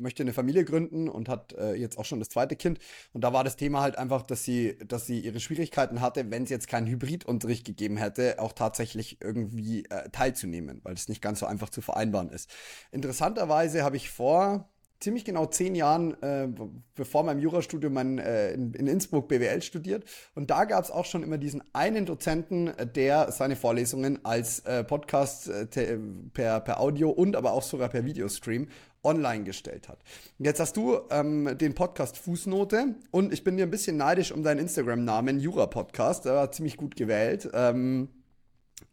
[0.02, 2.80] möchte eine Familie gründen und hat äh, jetzt auch schon das zweite Kind.
[3.14, 6.44] Und da war das Thema halt einfach, dass sie, dass sie ihre Schwierigkeiten hatte, wenn
[6.44, 11.40] es jetzt keinen Hybridunterricht gegeben hätte, auch tatsächlich irgendwie äh, teilzunehmen, weil es nicht ganz
[11.40, 12.50] so einfach zu vereinbaren ist.
[12.92, 14.70] Interessanterweise habe ich vor
[15.02, 16.48] ziemlich genau zehn Jahren, äh,
[16.96, 20.06] bevor meinem Jurastudium mein, äh, in, in, Innsbruck BWL studiert.
[20.36, 24.84] Und da gab es auch schon immer diesen einen Dozenten, der seine Vorlesungen als äh,
[24.84, 25.98] Podcast äh,
[26.34, 28.68] per, per Audio und aber auch sogar per Videostream
[29.04, 30.00] online gestellt hat.
[30.38, 34.44] Jetzt hast du ähm, den Podcast Fußnote und ich bin dir ein bisschen neidisch um
[34.44, 36.26] deinen Instagram-Namen, Jura Podcast.
[36.26, 37.50] Der war ziemlich gut gewählt.
[37.54, 38.10] Ähm,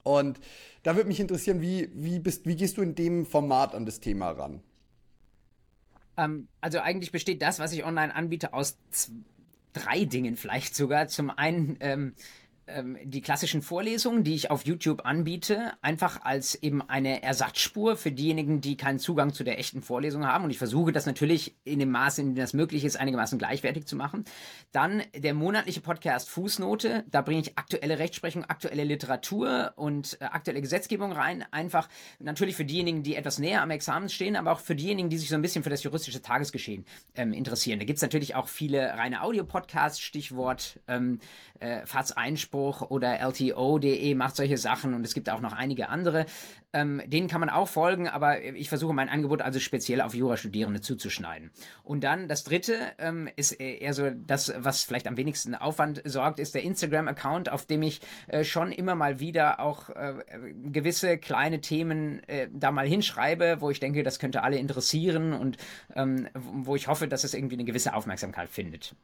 [0.02, 0.40] und
[0.82, 4.00] da würde mich interessieren, wie, wie, bist, wie gehst du in dem Format an das
[4.00, 4.62] Thema ran?
[6.16, 8.78] Ähm, also eigentlich besteht das, was ich online anbiete, aus
[9.72, 11.08] drei Dingen vielleicht sogar.
[11.08, 12.14] Zum einen ähm,
[13.04, 18.60] die klassischen Vorlesungen, die ich auf YouTube anbiete, einfach als eben eine Ersatzspur für diejenigen,
[18.60, 20.44] die keinen Zugang zu der echten Vorlesung haben.
[20.44, 23.86] Und ich versuche das natürlich in dem Maße, in dem das möglich ist, einigermaßen gleichwertig
[23.86, 24.24] zu machen.
[24.70, 27.04] Dann der monatliche Podcast Fußnote.
[27.10, 31.44] Da bringe ich aktuelle Rechtsprechung, aktuelle Literatur und äh, aktuelle Gesetzgebung rein.
[31.50, 35.16] Einfach natürlich für diejenigen, die etwas näher am Examen stehen, aber auch für diejenigen, die
[35.16, 37.78] sich so ein bisschen für das juristische Tagesgeschehen ähm, interessieren.
[37.78, 41.20] Da gibt es natürlich auch viele reine Audio-Podcasts, Stichwort ähm,
[41.60, 42.57] äh, Fahrtseinspruch Einspruch
[42.90, 46.26] oder LTO.de macht solche Sachen und es gibt auch noch einige andere.
[46.74, 50.82] Ähm, denen kann man auch folgen, aber ich versuche mein Angebot also speziell auf Jurastudierende
[50.82, 51.50] zuzuschneiden.
[51.82, 56.38] Und dann das dritte ähm, ist eher so das, was vielleicht am wenigsten Aufwand sorgt,
[56.38, 60.14] ist der Instagram-Account, auf dem ich äh, schon immer mal wieder auch äh,
[60.70, 65.56] gewisse kleine Themen äh, da mal hinschreibe, wo ich denke, das könnte alle interessieren und
[65.94, 68.94] ähm, wo ich hoffe, dass es irgendwie eine gewisse Aufmerksamkeit findet.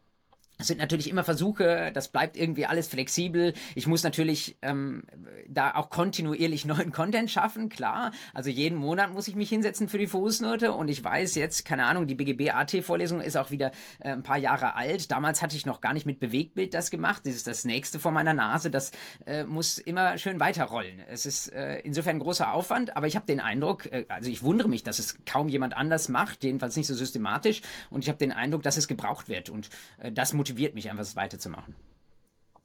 [0.58, 3.54] Es sind natürlich immer Versuche, das bleibt irgendwie alles flexibel.
[3.74, 5.02] Ich muss natürlich ähm,
[5.48, 8.12] da auch kontinuierlich neuen Content schaffen, klar.
[8.32, 11.86] Also jeden Monat muss ich mich hinsetzen für die Fußnote und ich weiß jetzt, keine
[11.86, 15.10] Ahnung, die BGB-AT-Vorlesung ist auch wieder äh, ein paar Jahre alt.
[15.10, 17.22] Damals hatte ich noch gar nicht mit Bewegtbild das gemacht.
[17.26, 18.70] Das ist das nächste vor meiner Nase.
[18.70, 18.92] Das
[19.26, 21.00] äh, muss immer schön weiterrollen.
[21.08, 24.44] Es ist äh, insofern ein großer Aufwand, aber ich habe den Eindruck, äh, also ich
[24.44, 28.18] wundere mich, dass es kaum jemand anders macht, jedenfalls nicht so systematisch und ich habe
[28.18, 31.74] den Eindruck, dass es gebraucht wird und äh, das motiviert mich einfach, es weiterzumachen.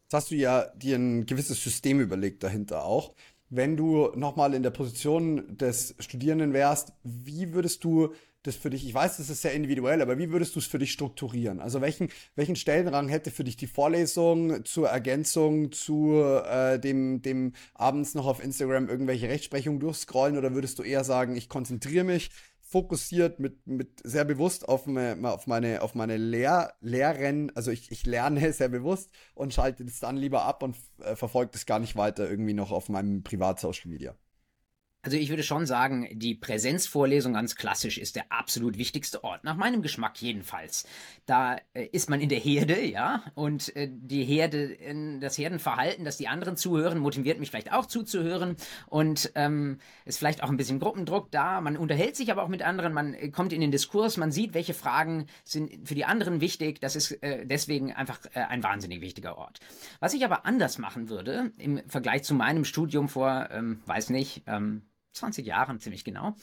[0.04, 3.14] Jetzt hast du ja dir ein gewisses System überlegt dahinter auch.
[3.50, 8.14] Wenn du nochmal in der Position des Studierenden wärst, wie würdest du
[8.44, 10.80] das für dich, ich weiß, das ist sehr individuell, aber wie würdest du es für
[10.80, 11.60] dich strukturieren?
[11.60, 17.54] Also welchen, welchen Stellenrang hätte für dich die Vorlesung zur Ergänzung zu äh, dem, dem
[17.74, 22.30] abends noch auf Instagram irgendwelche Rechtsprechungen durchscrollen oder würdest du eher sagen, ich konzentriere mich
[22.70, 27.92] fokussiert, mit, mit sehr bewusst auf, me, auf meine, auf meine Lehr Lehren, also ich,
[27.92, 31.80] ich lerne sehr bewusst und schalte das dann lieber ab und äh, verfolge das gar
[31.80, 34.16] nicht weiter irgendwie noch auf meinem Privat-Social Media.
[35.02, 39.56] Also ich würde schon sagen, die Präsenzvorlesung ganz klassisch ist der absolut wichtigste Ort, nach
[39.56, 40.86] meinem Geschmack jedenfalls.
[41.26, 44.78] Da äh, ist man in der Herde, ja, und äh, die Herde,
[45.22, 48.58] das Herdenverhalten, dass die anderen zuhören, motiviert mich vielleicht auch zuzuhören
[48.88, 51.62] und ähm, ist vielleicht auch ein bisschen Gruppendruck da.
[51.62, 54.54] Man unterhält sich aber auch mit anderen, man äh, kommt in den Diskurs, man sieht,
[54.54, 56.82] welche Fragen sind für die anderen wichtig.
[56.82, 59.60] Das ist deswegen einfach ein wahnsinnig wichtiger Ort.
[60.00, 64.44] Was ich aber anders machen würde im Vergleich zu meinem Studium vor, ähm, weiß nicht,
[64.48, 64.84] ähm,
[65.20, 66.36] 20 Jahren ziemlich genau,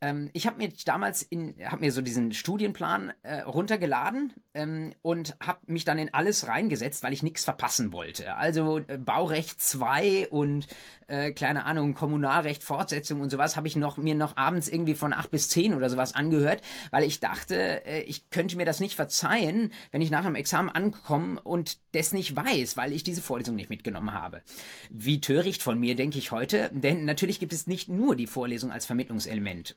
[0.00, 5.36] ähm, ich habe mir damals in, habe mir so diesen Studienplan äh, runtergeladen ähm, und
[5.40, 8.34] habe mich dann in alles reingesetzt, weil ich nichts verpassen wollte.
[8.36, 10.66] Also äh, Baurecht 2 und
[11.06, 15.12] äh, kleine Ahnung, Kommunalrecht, Fortsetzung und sowas habe ich noch mir noch abends irgendwie von
[15.12, 18.94] 8 bis 10 oder sowas angehört, weil ich dachte, äh, ich könnte mir das nicht
[18.94, 23.56] verzeihen, wenn ich nach einem Examen ankomme und das nicht weiß, weil ich diese Vorlesung
[23.56, 24.40] nicht mitgenommen habe.
[24.88, 28.70] Wie töricht von mir, denke ich heute, denn natürlich gibt es nicht nur die Vorlesung
[28.70, 29.76] als Vermittlungselement.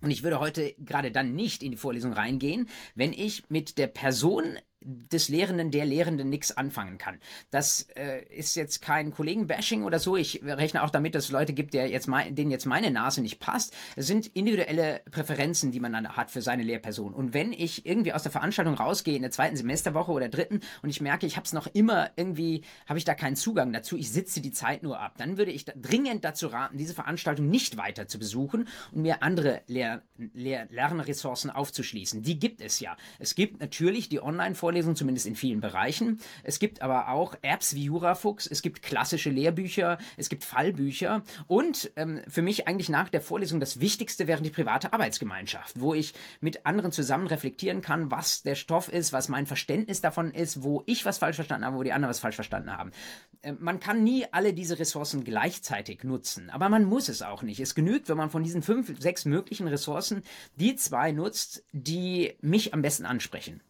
[0.00, 3.86] Und ich würde heute gerade dann nicht in die Vorlesung reingehen, wenn ich mit der
[3.86, 7.18] Person des Lehrenden, der Lehrenden nichts anfangen kann.
[7.50, 10.16] Das äh, ist jetzt kein Kollegenbashing oder so.
[10.16, 13.20] Ich rechne auch damit, dass es Leute gibt, der jetzt mein, denen jetzt meine Nase
[13.20, 13.74] nicht passt.
[13.96, 17.12] Es sind individuelle Präferenzen, die man dann hat für seine Lehrperson.
[17.14, 20.90] Und wenn ich irgendwie aus der Veranstaltung rausgehe in der zweiten Semesterwoche oder dritten und
[20.90, 24.10] ich merke, ich habe es noch immer irgendwie, habe ich da keinen Zugang dazu, ich
[24.10, 27.76] sitze die Zeit nur ab, dann würde ich da dringend dazu raten, diese Veranstaltung nicht
[27.76, 32.22] weiter zu besuchen und mir andere Lehr Lehr Lernressourcen aufzuschließen.
[32.22, 32.96] Die gibt es ja.
[33.18, 36.20] Es gibt natürlich die Online-Vorlesungen, Vorlesungen, zumindest in vielen Bereichen.
[36.42, 41.90] Es gibt aber auch Apps wie Jurafuchs, es gibt klassische Lehrbücher, es gibt Fallbücher und
[41.96, 46.12] ähm, für mich eigentlich nach der Vorlesung das Wichtigste wäre die private Arbeitsgemeinschaft, wo ich
[46.40, 50.82] mit anderen zusammen reflektieren kann, was der Stoff ist, was mein Verständnis davon ist, wo
[50.84, 52.90] ich was falsch verstanden habe, wo die anderen was falsch verstanden haben.
[53.40, 57.60] Äh, man kann nie alle diese Ressourcen gleichzeitig nutzen, aber man muss es auch nicht.
[57.60, 60.22] Es genügt, wenn man von diesen fünf, sechs möglichen Ressourcen
[60.56, 63.62] die zwei nutzt, die mich am besten ansprechen.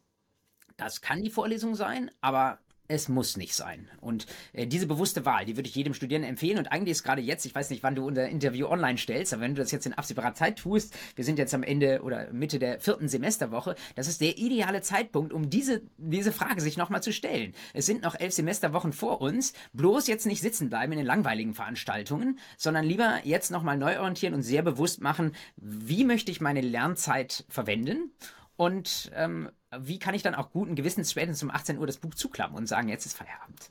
[0.77, 2.59] Das kann die Vorlesung sein, aber
[2.89, 3.89] es muss nicht sein.
[4.01, 6.59] Und äh, diese bewusste Wahl, die würde ich jedem Studierenden empfehlen.
[6.59, 9.43] Und eigentlich ist gerade jetzt, ich weiß nicht, wann du unser Interview online stellst, aber
[9.43, 12.59] wenn du das jetzt in absehbarer Zeit tust, wir sind jetzt am Ende oder Mitte
[12.59, 17.13] der vierten Semesterwoche, das ist der ideale Zeitpunkt, um diese, diese Frage sich nochmal zu
[17.13, 17.55] stellen.
[17.75, 19.53] Es sind noch elf Semesterwochen vor uns.
[19.73, 24.35] Bloß jetzt nicht sitzen bleiben in den langweiligen Veranstaltungen, sondern lieber jetzt nochmal neu orientieren
[24.35, 28.13] und sehr bewusst machen, wie möchte ich meine Lernzeit verwenden
[28.57, 32.15] und ähm, wie kann ich dann auch guten Gewissens spätestens um 18 Uhr das Buch
[32.15, 33.71] zuklappen und sagen, jetzt ist Feierabend?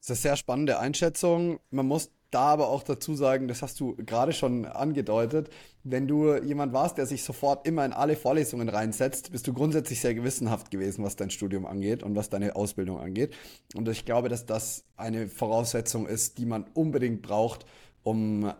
[0.00, 1.60] Das ist eine sehr spannende Einschätzung.
[1.70, 5.50] Man muss da aber auch dazu sagen, das hast du gerade schon angedeutet,
[5.82, 10.00] wenn du jemand warst, der sich sofort immer in alle Vorlesungen reinsetzt, bist du grundsätzlich
[10.00, 13.34] sehr gewissenhaft gewesen, was dein Studium angeht und was deine Ausbildung angeht.
[13.74, 17.64] Und ich glaube, dass das eine Voraussetzung ist, die man unbedingt braucht,
[18.02, 18.52] um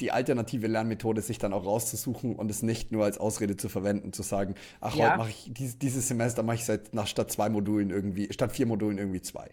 [0.00, 4.12] die alternative Lernmethode sich dann auch rauszusuchen und es nicht nur als Ausrede zu verwenden,
[4.12, 5.08] zu sagen, ach, ja.
[5.10, 8.66] heute mache ich dieses Semester mache ich seit nach statt zwei Modulen irgendwie, statt vier
[8.66, 9.50] Modulen irgendwie zwei.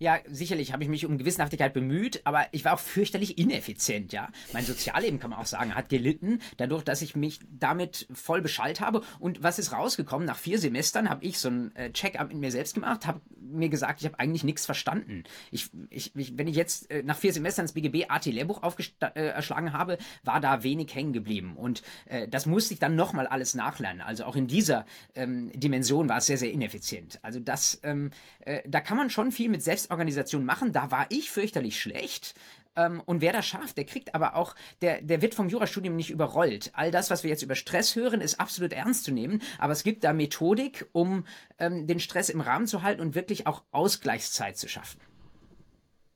[0.00, 4.30] Ja, sicherlich habe ich mich um Gewissenhaftigkeit bemüht, aber ich war auch fürchterlich ineffizient, ja.
[4.54, 8.80] Mein Sozialleben, kann man auch sagen, hat gelitten, dadurch, dass ich mich damit voll beschallt
[8.80, 9.02] habe.
[9.18, 10.26] Und was ist rausgekommen?
[10.26, 13.68] Nach vier Semestern habe ich so ein äh, Check-up mit mir selbst gemacht, habe mir
[13.68, 15.24] gesagt, ich habe eigentlich nichts verstanden.
[15.50, 19.72] Ich, ich, ich, wenn ich jetzt äh, nach vier Semestern das BGB AT-Lehrbuch aufgeschlagen äh,
[19.72, 21.58] habe, war da wenig hängen geblieben.
[21.58, 24.00] Und äh, das musste ich dann nochmal alles nachlernen.
[24.00, 27.18] Also auch in dieser ähm, Dimension war es sehr, sehr ineffizient.
[27.20, 30.72] Also das, ähm, äh, da kann man schon viel mit Selbst Organisation machen.
[30.72, 32.34] Da war ich fürchterlich schlecht.
[32.76, 36.10] Ähm, und wer das schafft, der kriegt aber auch, der, der wird vom Jurastudium nicht
[36.10, 36.70] überrollt.
[36.74, 39.42] All das, was wir jetzt über Stress hören, ist absolut ernst zu nehmen.
[39.58, 41.24] Aber es gibt da Methodik, um
[41.58, 45.00] ähm, den Stress im Rahmen zu halten und wirklich auch Ausgleichszeit zu schaffen.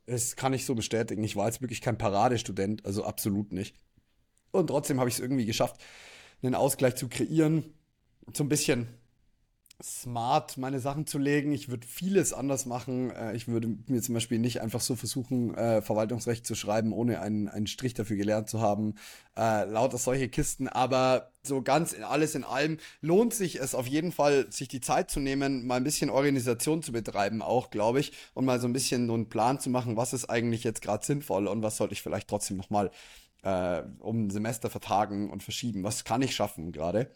[0.06, 1.24] Das kann ich so bestätigen.
[1.24, 3.76] Ich war jetzt wirklich kein Paradestudent, also absolut nicht.
[4.50, 5.82] Und trotzdem habe ich es irgendwie geschafft,
[6.42, 7.74] einen Ausgleich zu kreieren.
[8.32, 8.88] So ein bisschen
[9.82, 11.52] smart, meine Sachen zu legen.
[11.52, 13.10] Ich würde vieles anders machen.
[13.10, 17.20] Äh, ich würde mir zum Beispiel nicht einfach so versuchen, äh, Verwaltungsrecht zu schreiben, ohne
[17.20, 18.94] einen, einen Strich dafür gelernt zu haben.
[19.36, 20.68] Äh, lauter solche Kisten.
[20.68, 24.80] Aber so ganz in alles in allem lohnt sich es auf jeden Fall, sich die
[24.80, 28.66] Zeit zu nehmen, mal ein bisschen Organisation zu betreiben, auch, glaube ich, und mal so
[28.66, 31.76] ein bisschen so einen Plan zu machen, was ist eigentlich jetzt gerade sinnvoll und was
[31.76, 32.90] sollte ich vielleicht trotzdem nochmal
[33.42, 35.84] äh, um ein Semester vertagen und verschieben.
[35.84, 37.10] Was kann ich schaffen gerade?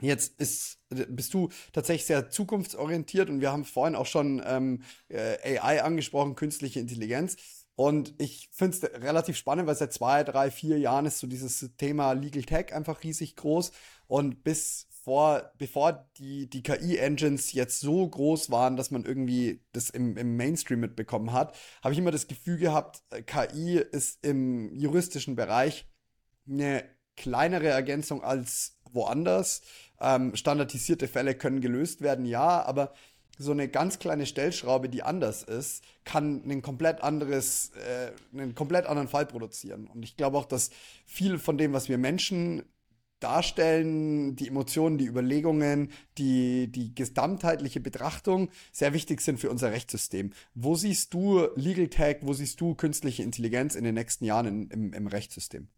[0.00, 5.58] Jetzt ist, bist du tatsächlich sehr zukunftsorientiert und wir haben vorhin auch schon ähm, äh,
[5.58, 7.36] AI angesprochen, künstliche Intelligenz.
[7.74, 11.70] Und ich finde es relativ spannend, weil seit zwei, drei, vier Jahren ist so dieses
[11.76, 13.70] Thema Legal Tech einfach riesig groß.
[14.08, 19.90] Und bis vor, bevor die, die KI-Engines jetzt so groß waren, dass man irgendwie das
[19.90, 24.74] im, im Mainstream mitbekommen hat, habe ich immer das Gefühl gehabt, äh, KI ist im
[24.74, 25.86] juristischen Bereich
[26.46, 26.84] eine
[27.16, 29.62] kleinere Ergänzung als woanders.
[30.00, 32.92] Ähm, standardisierte Fälle können gelöst werden, ja, aber
[33.38, 38.86] so eine ganz kleine Stellschraube, die anders ist, kann ein komplett anderes, äh, einen komplett
[38.86, 39.86] anderen Fall produzieren.
[39.86, 40.70] Und ich glaube auch, dass
[41.06, 42.64] viel von dem, was wir Menschen
[43.20, 50.32] darstellen, die Emotionen, die Überlegungen, die, die gesamtheitliche Betrachtung sehr wichtig sind für unser Rechtssystem.
[50.54, 54.70] Wo siehst du Legal Tech, wo siehst du künstliche Intelligenz in den nächsten Jahren in,
[54.70, 55.68] im, im Rechtssystem?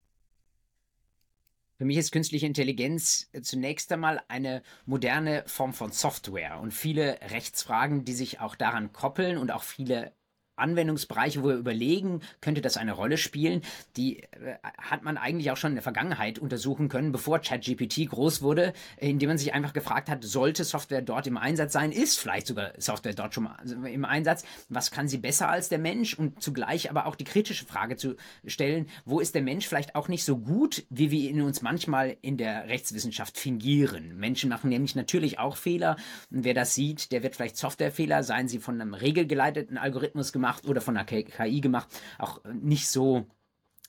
[1.81, 6.61] Für mich ist künstliche Intelligenz äh, zunächst einmal eine moderne Form von Software.
[6.61, 10.13] Und viele Rechtsfragen, die sich auch daran koppeln und auch viele
[10.61, 13.63] Anwendungsbereiche, wo wir überlegen, könnte das eine Rolle spielen,
[13.97, 18.43] die äh, hat man eigentlich auch schon in der Vergangenheit untersuchen können, bevor ChatGPT groß
[18.43, 22.47] wurde, indem man sich einfach gefragt hat, sollte Software dort im Einsatz sein, ist vielleicht
[22.47, 23.49] sogar Software dort schon
[23.85, 26.15] im Einsatz, was kann sie besser als der Mensch?
[26.15, 30.09] Und zugleich aber auch die kritische Frage zu stellen, wo ist der Mensch vielleicht auch
[30.09, 34.17] nicht so gut, wie wir ihn uns manchmal in der Rechtswissenschaft fingieren.
[34.17, 35.97] Menschen machen nämlich natürlich auch Fehler.
[36.31, 40.50] Und wer das sieht, der wird vielleicht Softwarefehler, seien sie von einem regelgeleiteten Algorithmus gemacht,
[40.51, 43.27] gemacht oder von der KI gemacht, auch nicht so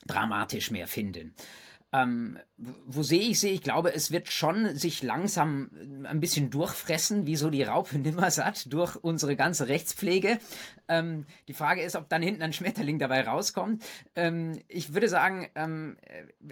[0.05, 1.35] dramatisch mehr finden.
[1.93, 2.39] Ähm,
[2.85, 3.49] wo sehe ich sie?
[3.49, 5.71] Ich glaube, es wird schon sich langsam
[6.03, 10.39] ein bisschen durchfressen, wie so die Raupe Nimmersatt, durch unsere ganze Rechtspflege.
[10.87, 13.83] Ähm, die Frage ist, ob dann hinten ein Schmetterling dabei rauskommt.
[14.15, 15.97] Ähm, ich würde sagen, ähm,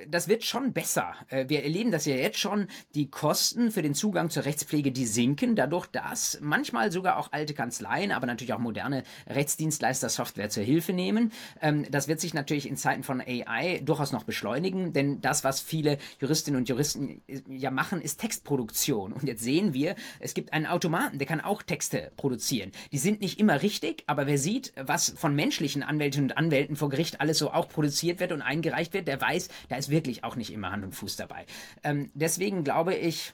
[0.07, 1.13] das wird schon besser.
[1.27, 2.67] Äh, wir erleben das ja jetzt schon.
[2.95, 7.53] Die Kosten für den Zugang zur Rechtspflege, die sinken, dadurch, dass manchmal sogar auch alte
[7.53, 11.31] Kanzleien, aber natürlich auch moderne Rechtsdienstleister Software zur Hilfe nehmen.
[11.61, 15.61] Ähm, das wird sich natürlich in Zeiten von AI durchaus noch beschleunigen, denn das, was
[15.61, 19.13] viele Juristinnen und Juristen äh, ja machen, ist Textproduktion.
[19.13, 22.71] Und jetzt sehen wir, es gibt einen Automaten, der kann auch Texte produzieren.
[22.91, 26.89] Die sind nicht immer richtig, aber wer sieht, was von menschlichen Anwältinnen und Anwälten vor
[26.89, 30.35] Gericht alles so auch produziert wird und eingereicht wird, der weiß, da ist wirklich auch
[30.35, 31.45] nicht immer Hand und Fuß dabei.
[31.83, 33.33] Ähm, deswegen glaube ich,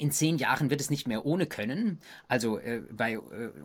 [0.00, 2.00] in zehn Jahren wird es nicht mehr ohne können.
[2.26, 3.18] Also äh, bei äh,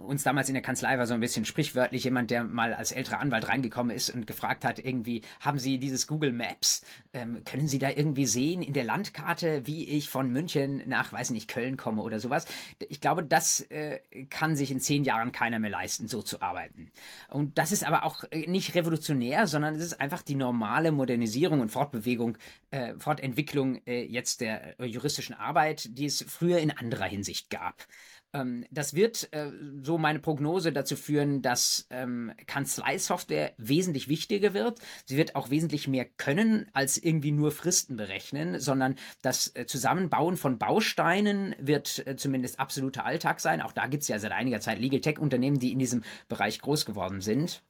[0.05, 3.19] uns damals in der Kanzlei war so ein bisschen sprichwörtlich jemand, der mal als älterer
[3.19, 6.83] Anwalt reingekommen ist und gefragt hat, irgendwie, haben Sie dieses Google Maps?
[7.13, 11.29] Ähm, können Sie da irgendwie sehen in der Landkarte, wie ich von München nach, weiß
[11.29, 12.45] nicht, Köln komme oder sowas?
[12.89, 16.91] Ich glaube, das äh, kann sich in zehn Jahren keiner mehr leisten, so zu arbeiten.
[17.29, 21.61] Und das ist aber auch äh, nicht revolutionär, sondern es ist einfach die normale Modernisierung
[21.61, 22.37] und Fortbewegung,
[22.75, 27.87] äh, Fortentwicklung äh, jetzt der juristischen Arbeit, die es früher in anderer Hinsicht gab.
[28.35, 34.79] Ähm, das wird, äh, so meine Prognose, dazu führen, dass ähm, Kanzleisoftware wesentlich wichtiger wird.
[35.05, 40.35] Sie wird auch wesentlich mehr können als irgendwie nur Fristen berechnen, sondern das äh, Zusammenbauen
[40.35, 43.61] von Bausteinen wird äh, zumindest absoluter Alltag sein.
[43.61, 46.85] Auch da gibt es ja seit einiger Zeit Legal Tech-Unternehmen, die in diesem Bereich groß
[46.85, 47.63] geworden sind.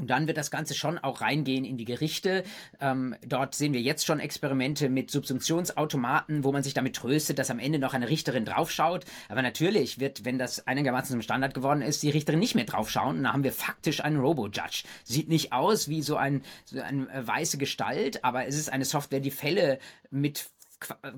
[0.00, 2.42] Und dann wird das Ganze schon auch reingehen in die Gerichte.
[2.80, 7.50] Ähm, dort sehen wir jetzt schon Experimente mit Subsumptionsautomaten, wo man sich damit tröstet, dass
[7.50, 9.04] am Ende noch eine Richterin draufschaut.
[9.28, 13.18] Aber natürlich wird, wenn das einigermaßen zum Standard geworden ist, die Richterin nicht mehr draufschauen.
[13.18, 14.84] Und dann haben wir faktisch einen Robo-Judge.
[15.04, 18.84] Sieht nicht aus wie so, ein, so eine äh, weiße Gestalt, aber es ist eine
[18.84, 19.78] Software, die Fälle
[20.10, 20.46] mit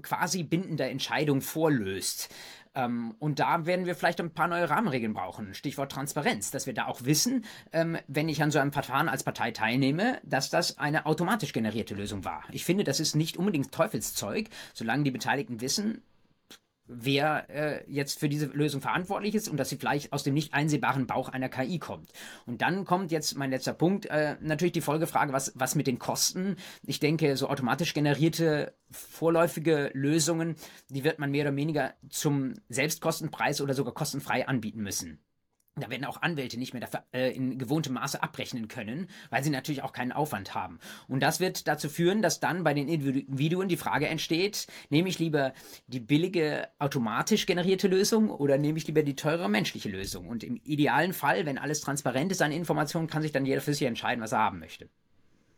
[0.02, 2.34] quasi bindender Entscheidung vorlöst.
[2.74, 5.54] Ähm, und da werden wir vielleicht ein paar neue Rahmenregeln brauchen.
[5.54, 9.24] Stichwort Transparenz, dass wir da auch wissen, ähm, wenn ich an so einem Verfahren als
[9.24, 12.44] Partei teilnehme, dass das eine automatisch generierte Lösung war.
[12.50, 16.02] Ich finde, das ist nicht unbedingt Teufelszeug, solange die Beteiligten wissen,
[16.86, 20.54] wer äh, jetzt für diese Lösung verantwortlich ist und dass sie vielleicht aus dem nicht
[20.54, 22.12] einsehbaren Bauch einer KI kommt.
[22.46, 25.98] Und dann kommt jetzt mein letzter Punkt, äh, natürlich die Folgefrage, was, was mit den
[25.98, 26.56] Kosten?
[26.84, 30.56] Ich denke, so automatisch generierte vorläufige Lösungen,
[30.90, 35.20] die wird man mehr oder weniger zum Selbstkostenpreis oder sogar kostenfrei anbieten müssen.
[35.76, 39.48] Da werden auch Anwälte nicht mehr dafür, äh, in gewohntem Maße abrechnen können, weil sie
[39.48, 40.78] natürlich auch keinen Aufwand haben.
[41.08, 45.18] Und das wird dazu führen, dass dann bei den Individuen die Frage entsteht, nehme ich
[45.18, 45.54] lieber
[45.86, 50.28] die billige automatisch generierte Lösung oder nehme ich lieber die teure menschliche Lösung?
[50.28, 53.72] Und im idealen Fall, wenn alles transparent ist an Informationen, kann sich dann jeder für
[53.72, 54.90] sich entscheiden, was er haben möchte.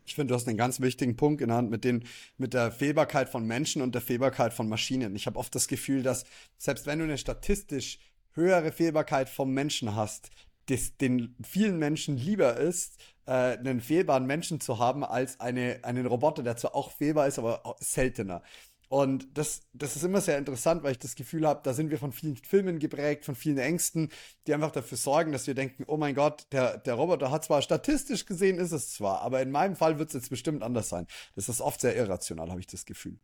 [0.05, 2.05] Ich finde, du hast einen ganz wichtigen Punkt genannt mit, den,
[2.37, 5.15] mit der Fehlbarkeit von Menschen und der Fehlbarkeit von Maschinen.
[5.15, 6.25] Ich habe oft das Gefühl, dass
[6.57, 7.97] selbst wenn du eine statistisch
[8.35, 10.29] höhere Fehlbarkeit vom Menschen hast,
[10.67, 16.05] das den vielen Menschen lieber ist, äh, einen fehlbaren Menschen zu haben, als eine, einen
[16.05, 18.41] Roboter, der zwar auch fehlbar ist, aber seltener.
[18.87, 21.97] Und das, das ist immer sehr interessant, weil ich das Gefühl habe, da sind wir
[21.97, 24.09] von vielen Filmen geprägt, von vielen Ängsten,
[24.45, 27.61] die einfach dafür sorgen, dass wir denken, oh mein Gott, der, der Roboter hat zwar
[27.61, 31.07] statistisch gesehen, ist es zwar, aber in meinem Fall wird es jetzt bestimmt anders sein.
[31.35, 33.19] Das ist oft sehr irrational, habe ich das Gefühl.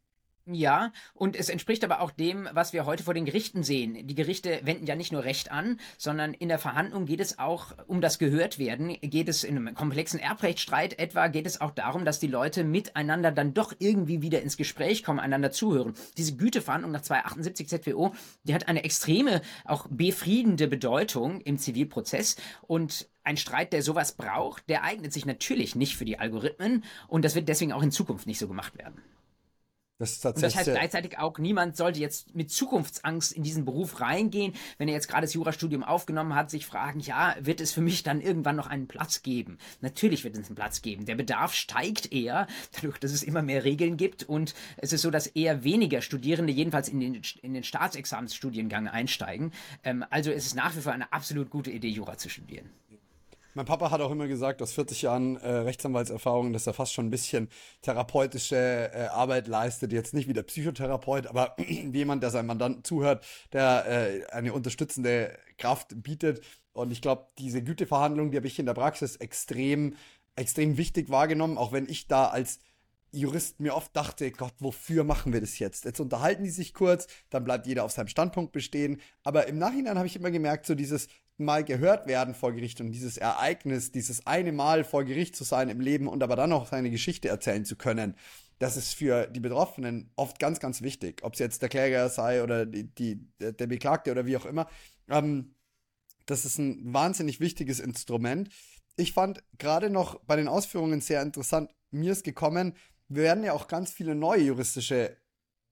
[0.47, 4.07] Ja, und es entspricht aber auch dem, was wir heute vor den Gerichten sehen.
[4.07, 7.73] Die Gerichte wenden ja nicht nur Recht an, sondern in der Verhandlung geht es auch
[7.85, 8.97] um das Gehörtwerden.
[9.01, 13.31] Geht es in einem komplexen Erbrechtsstreit etwa, geht es auch darum, dass die Leute miteinander
[13.31, 15.93] dann doch irgendwie wieder ins Gespräch kommen, einander zuhören.
[16.17, 23.07] Diese Güteverhandlung nach 278 ZWO, die hat eine extreme, auch befriedende Bedeutung im Zivilprozess und
[23.23, 27.35] ein Streit, der sowas braucht, der eignet sich natürlich nicht für die Algorithmen und das
[27.35, 29.03] wird deswegen auch in Zukunft nicht so gemacht werden.
[30.01, 33.65] Das, ist tatsächlich und das heißt gleichzeitig auch, niemand sollte jetzt mit Zukunftsangst in diesen
[33.65, 37.71] Beruf reingehen, wenn er jetzt gerade das Jurastudium aufgenommen hat, sich fragen, ja, wird es
[37.71, 39.59] für mich dann irgendwann noch einen Platz geben?
[39.79, 41.05] Natürlich wird es einen Platz geben.
[41.05, 45.11] Der Bedarf steigt eher, dadurch, dass es immer mehr Regeln gibt und es ist so,
[45.11, 49.51] dass eher weniger Studierende jedenfalls in den, in den Staatsexamensstudiengang einsteigen.
[49.83, 52.71] Ähm, also es ist nach wie vor eine absolut gute Idee, Jura zu studieren.
[53.53, 57.07] Mein Papa hat auch immer gesagt, aus 40 Jahren äh, Rechtsanwaltserfahrung, dass er fast schon
[57.07, 57.49] ein bisschen
[57.81, 59.91] therapeutische äh, Arbeit leistet.
[59.91, 65.37] Jetzt nicht wie der Psychotherapeut, aber jemand, der seinem Mandanten zuhört, der äh, eine unterstützende
[65.57, 66.41] Kraft bietet.
[66.71, 69.95] Und ich glaube, diese Güteverhandlung, die habe ich in der Praxis extrem,
[70.37, 72.59] extrem wichtig wahrgenommen, auch wenn ich da als
[73.13, 75.83] Jurist mir oft dachte, Gott, wofür machen wir das jetzt?
[75.83, 79.01] Jetzt unterhalten die sich kurz, dann bleibt jeder auf seinem Standpunkt bestehen.
[79.23, 81.09] Aber im Nachhinein habe ich immer gemerkt, so dieses
[81.41, 85.69] Mal gehört werden vor Gericht und dieses Ereignis, dieses eine Mal vor Gericht zu sein
[85.69, 88.15] im Leben und aber dann auch seine Geschichte erzählen zu können,
[88.59, 91.23] das ist für die Betroffenen oft ganz, ganz wichtig.
[91.23, 94.67] Ob es jetzt der Kläger sei oder die, die, der Beklagte oder wie auch immer.
[95.09, 95.55] Ähm,
[96.27, 98.49] das ist ein wahnsinnig wichtiges Instrument.
[98.97, 102.75] Ich fand gerade noch bei den Ausführungen sehr interessant, mir ist gekommen,
[103.09, 105.17] wir werden ja auch ganz viele neue juristische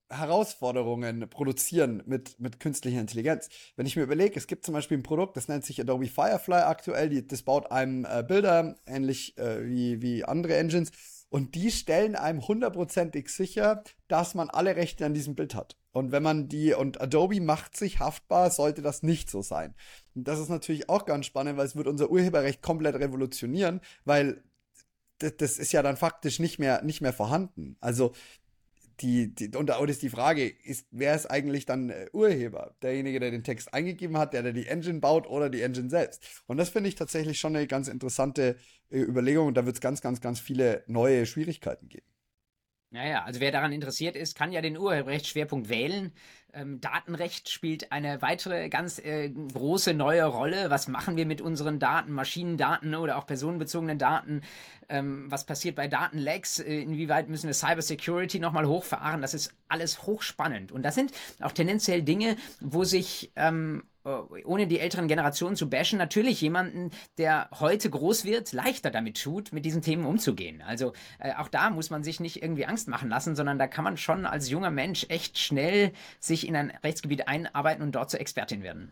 [0.09, 3.49] Herausforderungen produzieren mit, mit künstlicher Intelligenz.
[3.75, 6.61] Wenn ich mir überlege, es gibt zum Beispiel ein Produkt, das nennt sich Adobe Firefly
[6.61, 10.91] aktuell, die, das baut einem äh, Bilder, ähnlich äh, wie, wie andere Engines,
[11.29, 15.77] und die stellen einem hundertprozentig sicher, dass man alle Rechte an diesem Bild hat.
[15.91, 19.75] Und wenn man die, und Adobe macht sich haftbar, sollte das nicht so sein.
[20.15, 24.43] Und das ist natürlich auch ganz spannend, weil es wird unser Urheberrecht komplett revolutionieren, weil
[25.19, 27.75] das, ist ja dann faktisch nicht mehr, nicht mehr vorhanden.
[27.79, 28.13] Also
[29.01, 32.75] die, die, und da ist die Frage, ist, wer ist eigentlich dann äh, Urheber?
[32.81, 36.43] Derjenige, der den Text eingegeben hat, der, der die Engine baut oder die Engine selbst?
[36.47, 38.57] Und das finde ich tatsächlich schon eine ganz interessante
[38.89, 42.05] äh, Überlegung und da wird es ganz, ganz, ganz viele neue Schwierigkeiten geben.
[42.91, 46.11] Naja, also wer daran interessiert ist, kann ja den Urheberrechtsschwerpunkt wählen.
[46.53, 50.69] Ähm, Datenrecht spielt eine weitere ganz äh, große neue Rolle.
[50.69, 54.41] Was machen wir mit unseren Daten, Maschinendaten oder auch personenbezogenen Daten?
[54.89, 56.59] Ähm, was passiert bei Datenlecks?
[56.59, 59.21] Äh, inwieweit müssen wir Cybersecurity nochmal hochfahren?
[59.21, 60.71] Das ist alles hochspannend.
[60.71, 65.69] Und das sind auch tendenziell Dinge, wo sich ähm, äh, ohne die älteren Generationen zu
[65.69, 70.61] bashen, natürlich jemanden, der heute groß wird, leichter damit tut, mit diesen Themen umzugehen.
[70.65, 73.83] Also äh, auch da muss man sich nicht irgendwie Angst machen lassen, sondern da kann
[73.83, 78.19] man schon als junger Mensch echt schnell sich in ein Rechtsgebiet einarbeiten und dort zur
[78.19, 78.91] Expertin werden.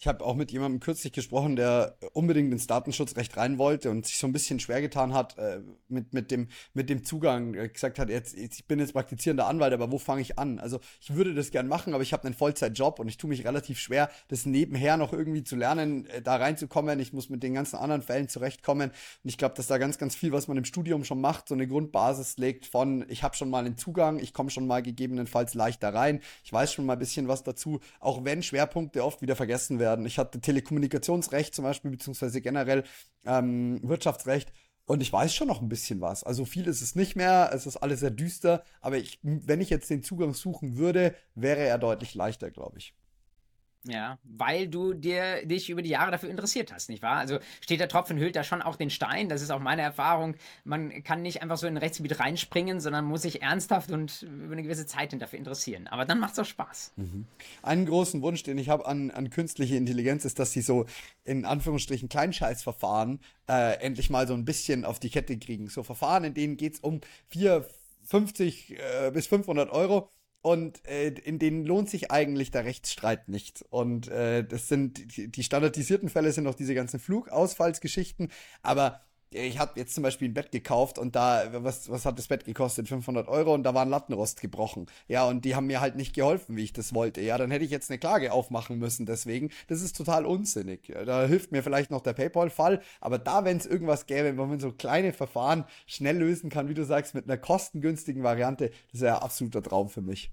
[0.00, 4.18] Ich habe auch mit jemandem kürzlich gesprochen, der unbedingt ins Datenschutzrecht rein wollte und sich
[4.18, 7.54] so ein bisschen schwer getan hat äh, mit, mit, dem, mit dem Zugang.
[7.54, 10.60] Er gesagt hat, jetzt, ich bin jetzt praktizierender Anwalt, aber wo fange ich an?
[10.60, 13.44] Also ich würde das gern machen, aber ich habe einen Vollzeitjob und ich tue mich
[13.44, 17.00] relativ schwer, das nebenher noch irgendwie zu lernen, äh, da reinzukommen.
[17.00, 18.90] Ich muss mit den ganzen anderen Fällen zurechtkommen.
[18.90, 21.54] Und ich glaube, dass da ganz, ganz viel, was man im Studium schon macht, so
[21.54, 25.54] eine Grundbasis legt von, ich habe schon mal einen Zugang, ich komme schon mal gegebenenfalls
[25.54, 29.34] leichter rein, ich weiß schon mal ein bisschen was dazu, auch wenn Schwerpunkte oft wieder
[29.34, 30.06] vergessen werden werden.
[30.06, 32.84] Ich hatte Telekommunikationsrecht zum Beispiel, beziehungsweise generell
[33.24, 34.52] ähm, Wirtschaftsrecht.
[34.84, 36.24] Und ich weiß schon noch ein bisschen was.
[36.24, 37.50] Also viel ist es nicht mehr.
[37.52, 38.64] Es ist alles sehr düster.
[38.80, 42.94] Aber ich, wenn ich jetzt den Zugang suchen würde, wäre er deutlich leichter, glaube ich.
[43.84, 47.18] Ja, weil du dir dich über die Jahre dafür interessiert hast, nicht wahr?
[47.18, 49.28] Also steht der Tropfen hüllt da schon auch den Stein.
[49.28, 50.34] Das ist auch meine Erfahrung.
[50.64, 54.52] Man kann nicht einfach so in ein Rechtsgebiet reinspringen, sondern muss sich ernsthaft und über
[54.52, 55.86] eine gewisse Zeit dafür interessieren.
[55.86, 56.92] Aber dann macht es auch Spaß.
[56.96, 57.26] Mhm.
[57.62, 60.86] Einen großen Wunsch, den ich habe an, an künstliche Intelligenz, ist, dass sie so
[61.24, 65.68] in Anführungsstrichen Kleinscheißverfahren äh, endlich mal so ein bisschen auf die Kette kriegen.
[65.68, 67.66] So Verfahren, in denen geht es um 4,
[68.04, 70.10] 50 äh, bis 500 Euro
[70.42, 73.64] und äh, in denen lohnt sich eigentlich der Rechtsstreit nicht.
[73.70, 78.28] Und äh, das sind die, standardisierten Fälle sind noch diese ganzen Flugausfallsgeschichten,
[78.62, 79.00] aber
[79.30, 82.44] ich habe jetzt zum Beispiel ein Bett gekauft und da, was, was hat das Bett
[82.44, 82.88] gekostet?
[82.88, 84.86] 500 Euro und da war ein Lattenrost gebrochen.
[85.06, 87.20] Ja, und die haben mir halt nicht geholfen, wie ich das wollte.
[87.20, 89.50] Ja, dann hätte ich jetzt eine Klage aufmachen müssen deswegen.
[89.66, 90.92] Das ist total unsinnig.
[91.04, 94.60] Da hilft mir vielleicht noch der PayPal-Fall, aber da, wenn es irgendwas gäbe, wo man
[94.60, 99.16] so kleine Verfahren schnell lösen kann, wie du sagst, mit einer kostengünstigen Variante, das wäre
[99.16, 100.32] ein absoluter Traum für mich.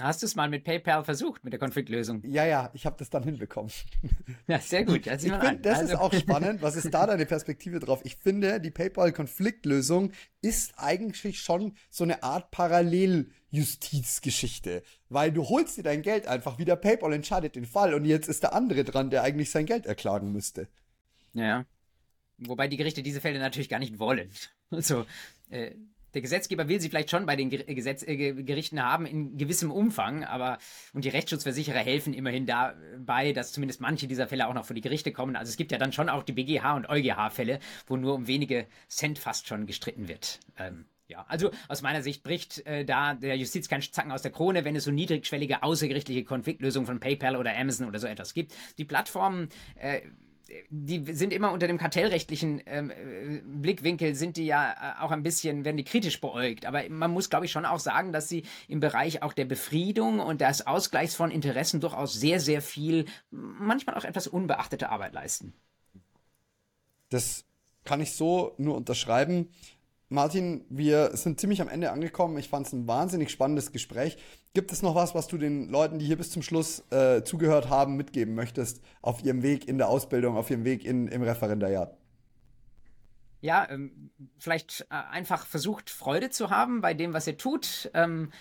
[0.00, 2.22] Hast du es mal mit PayPal versucht, mit der Konfliktlösung?
[2.24, 3.72] Ja, ja, ich habe das dann hinbekommen.
[4.46, 5.04] Ja, sehr gut.
[5.06, 5.92] ich find, das also.
[5.92, 6.62] ist auch spannend.
[6.62, 8.00] Was ist da deine Perspektive drauf?
[8.04, 15.82] Ich finde, die PayPal-Konfliktlösung ist eigentlich schon so eine Art Paralleljustizgeschichte, weil du holst dir
[15.82, 19.24] dein Geld einfach wieder, PayPal entscheidet den Fall und jetzt ist der andere dran, der
[19.24, 20.68] eigentlich sein Geld erklagen müsste.
[21.32, 21.66] Ja.
[22.38, 24.30] Wobei die Gerichte diese Fälle natürlich gar nicht wollen.
[24.70, 25.06] Also,
[25.48, 25.70] äh,
[26.14, 30.24] der Gesetzgeber will sie vielleicht schon bei den Gesetz, äh, Gerichten haben in gewissem Umfang,
[30.24, 30.58] aber
[30.92, 34.80] und die Rechtsschutzversicherer helfen immerhin dabei, dass zumindest manche dieser Fälle auch noch vor die
[34.80, 35.36] Gerichte kommen.
[35.36, 38.66] Also es gibt ja dann schon auch die BGH und EuGH-Fälle, wo nur um wenige
[38.88, 40.40] Cent fast schon gestritten wird.
[40.58, 44.30] Ähm, ja, also aus meiner Sicht bricht äh, da der Justiz kein Zacken aus der
[44.30, 48.54] Krone, wenn es so niedrigschwellige außergerichtliche Konfliktlösungen von PayPal oder Amazon oder so etwas gibt.
[48.76, 50.02] Die Plattformen äh,
[50.70, 55.22] die sind immer unter dem kartellrechtlichen ähm, äh, Blickwinkel, sind die ja äh, auch ein
[55.22, 56.64] bisschen, werden die kritisch beäugt.
[56.64, 60.20] Aber man muss, glaube ich, schon auch sagen, dass sie im Bereich auch der Befriedung
[60.20, 65.52] und des Ausgleichs von Interessen durchaus sehr, sehr viel, manchmal auch etwas unbeachtete Arbeit leisten.
[67.10, 67.44] Das
[67.84, 69.50] kann ich so nur unterschreiben.
[70.10, 72.38] Martin, wir sind ziemlich am Ende angekommen.
[72.38, 74.16] Ich fand es ein wahnsinnig spannendes Gespräch.
[74.58, 77.68] Gibt es noch was, was du den Leuten, die hier bis zum Schluss äh, zugehört
[77.68, 81.96] haben, mitgeben möchtest auf ihrem Weg in der Ausbildung, auf ihrem Weg in, im Referendariat?
[83.40, 87.88] Ja, ähm, vielleicht äh, einfach versucht, Freude zu haben bei dem, was ihr tut.
[87.94, 88.32] Ähm,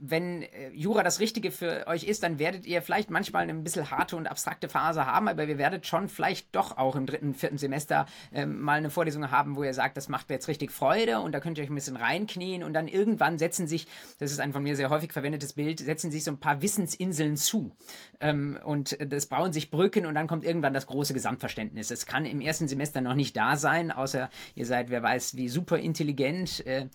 [0.00, 3.62] wenn äh, Jura das Richtige für euch ist, dann werdet ihr vielleicht manchmal eine ein
[3.62, 7.34] bisschen harte und abstrakte Phase haben, aber ihr werdet schon vielleicht doch auch im dritten,
[7.34, 10.72] vierten Semester ähm, mal eine Vorlesung haben, wo ihr sagt, das macht mir jetzt richtig
[10.72, 13.86] Freude und da könnt ihr euch ein bisschen reinknien und dann irgendwann setzen sich,
[14.18, 17.36] das ist ein von mir sehr häufig verwendetes Bild, setzen sich so ein paar Wissensinseln
[17.36, 17.72] zu
[18.20, 21.90] ähm, und das bauen sich Brücken und dann kommt irgendwann das große Gesamtverständnis.
[21.90, 25.48] Es kann im ersten Semester noch nicht da sein, außer ihr seid, wer weiß, wie
[25.48, 26.86] super intelligent, äh,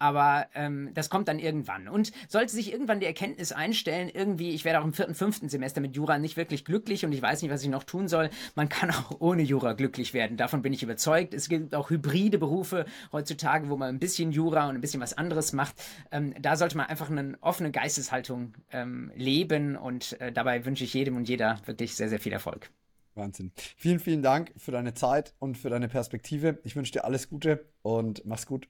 [0.00, 1.86] aber ähm, das kommt dann irgendwann.
[1.86, 5.80] Und sollte sich irgendwann die Erkenntnis einstellen, irgendwie, ich werde auch im vierten, fünften Semester
[5.80, 8.68] mit Jura nicht wirklich glücklich und ich weiß nicht, was ich noch tun soll, man
[8.68, 10.36] kann auch ohne Jura glücklich werden.
[10.36, 11.34] Davon bin ich überzeugt.
[11.34, 15.16] Es gibt auch hybride Berufe heutzutage, wo man ein bisschen Jura und ein bisschen was
[15.16, 15.74] anderes macht.
[16.10, 20.94] Ähm, da sollte man einfach eine offene Geisteshaltung ähm, leben und äh, dabei wünsche ich
[20.94, 22.70] jedem und jeder wirklich sehr, sehr viel Erfolg.
[23.14, 23.52] Wahnsinn.
[23.76, 26.58] Vielen, vielen Dank für deine Zeit und für deine Perspektive.
[26.64, 28.68] Ich wünsche dir alles Gute und mach's gut.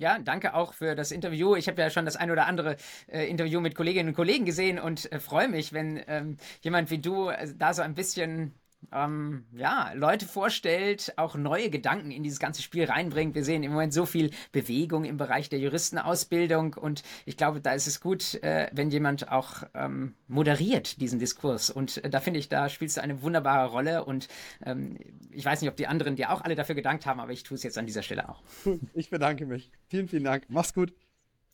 [0.00, 1.56] Ja, danke auch für das Interview.
[1.56, 2.76] Ich habe ja schon das ein oder andere
[3.06, 6.96] äh, Interview mit Kolleginnen und Kollegen gesehen und äh, freue mich, wenn ähm, jemand wie
[7.00, 8.54] du äh, da so ein bisschen
[8.92, 13.34] ähm, ja, Leute vorstellt, auch neue Gedanken in dieses ganze Spiel reinbringt.
[13.34, 17.72] Wir sehen im Moment so viel Bewegung im Bereich der Juristenausbildung und ich glaube, da
[17.72, 21.70] ist es gut, äh, wenn jemand auch ähm, moderiert diesen Diskurs.
[21.70, 24.28] Und äh, da finde ich, da spielst du eine wunderbare Rolle und
[24.64, 24.98] ähm,
[25.30, 27.54] ich weiß nicht, ob die anderen dir auch alle dafür gedankt haben, aber ich tue
[27.54, 28.42] es jetzt an dieser Stelle auch.
[28.92, 29.70] Ich bedanke mich.
[29.88, 30.44] Vielen, vielen Dank.
[30.48, 30.92] Mach's gut.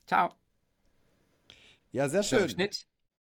[0.06, 0.30] Ciao.
[1.92, 2.48] Ja, sehr schön.
[2.48, 2.86] Schnitt.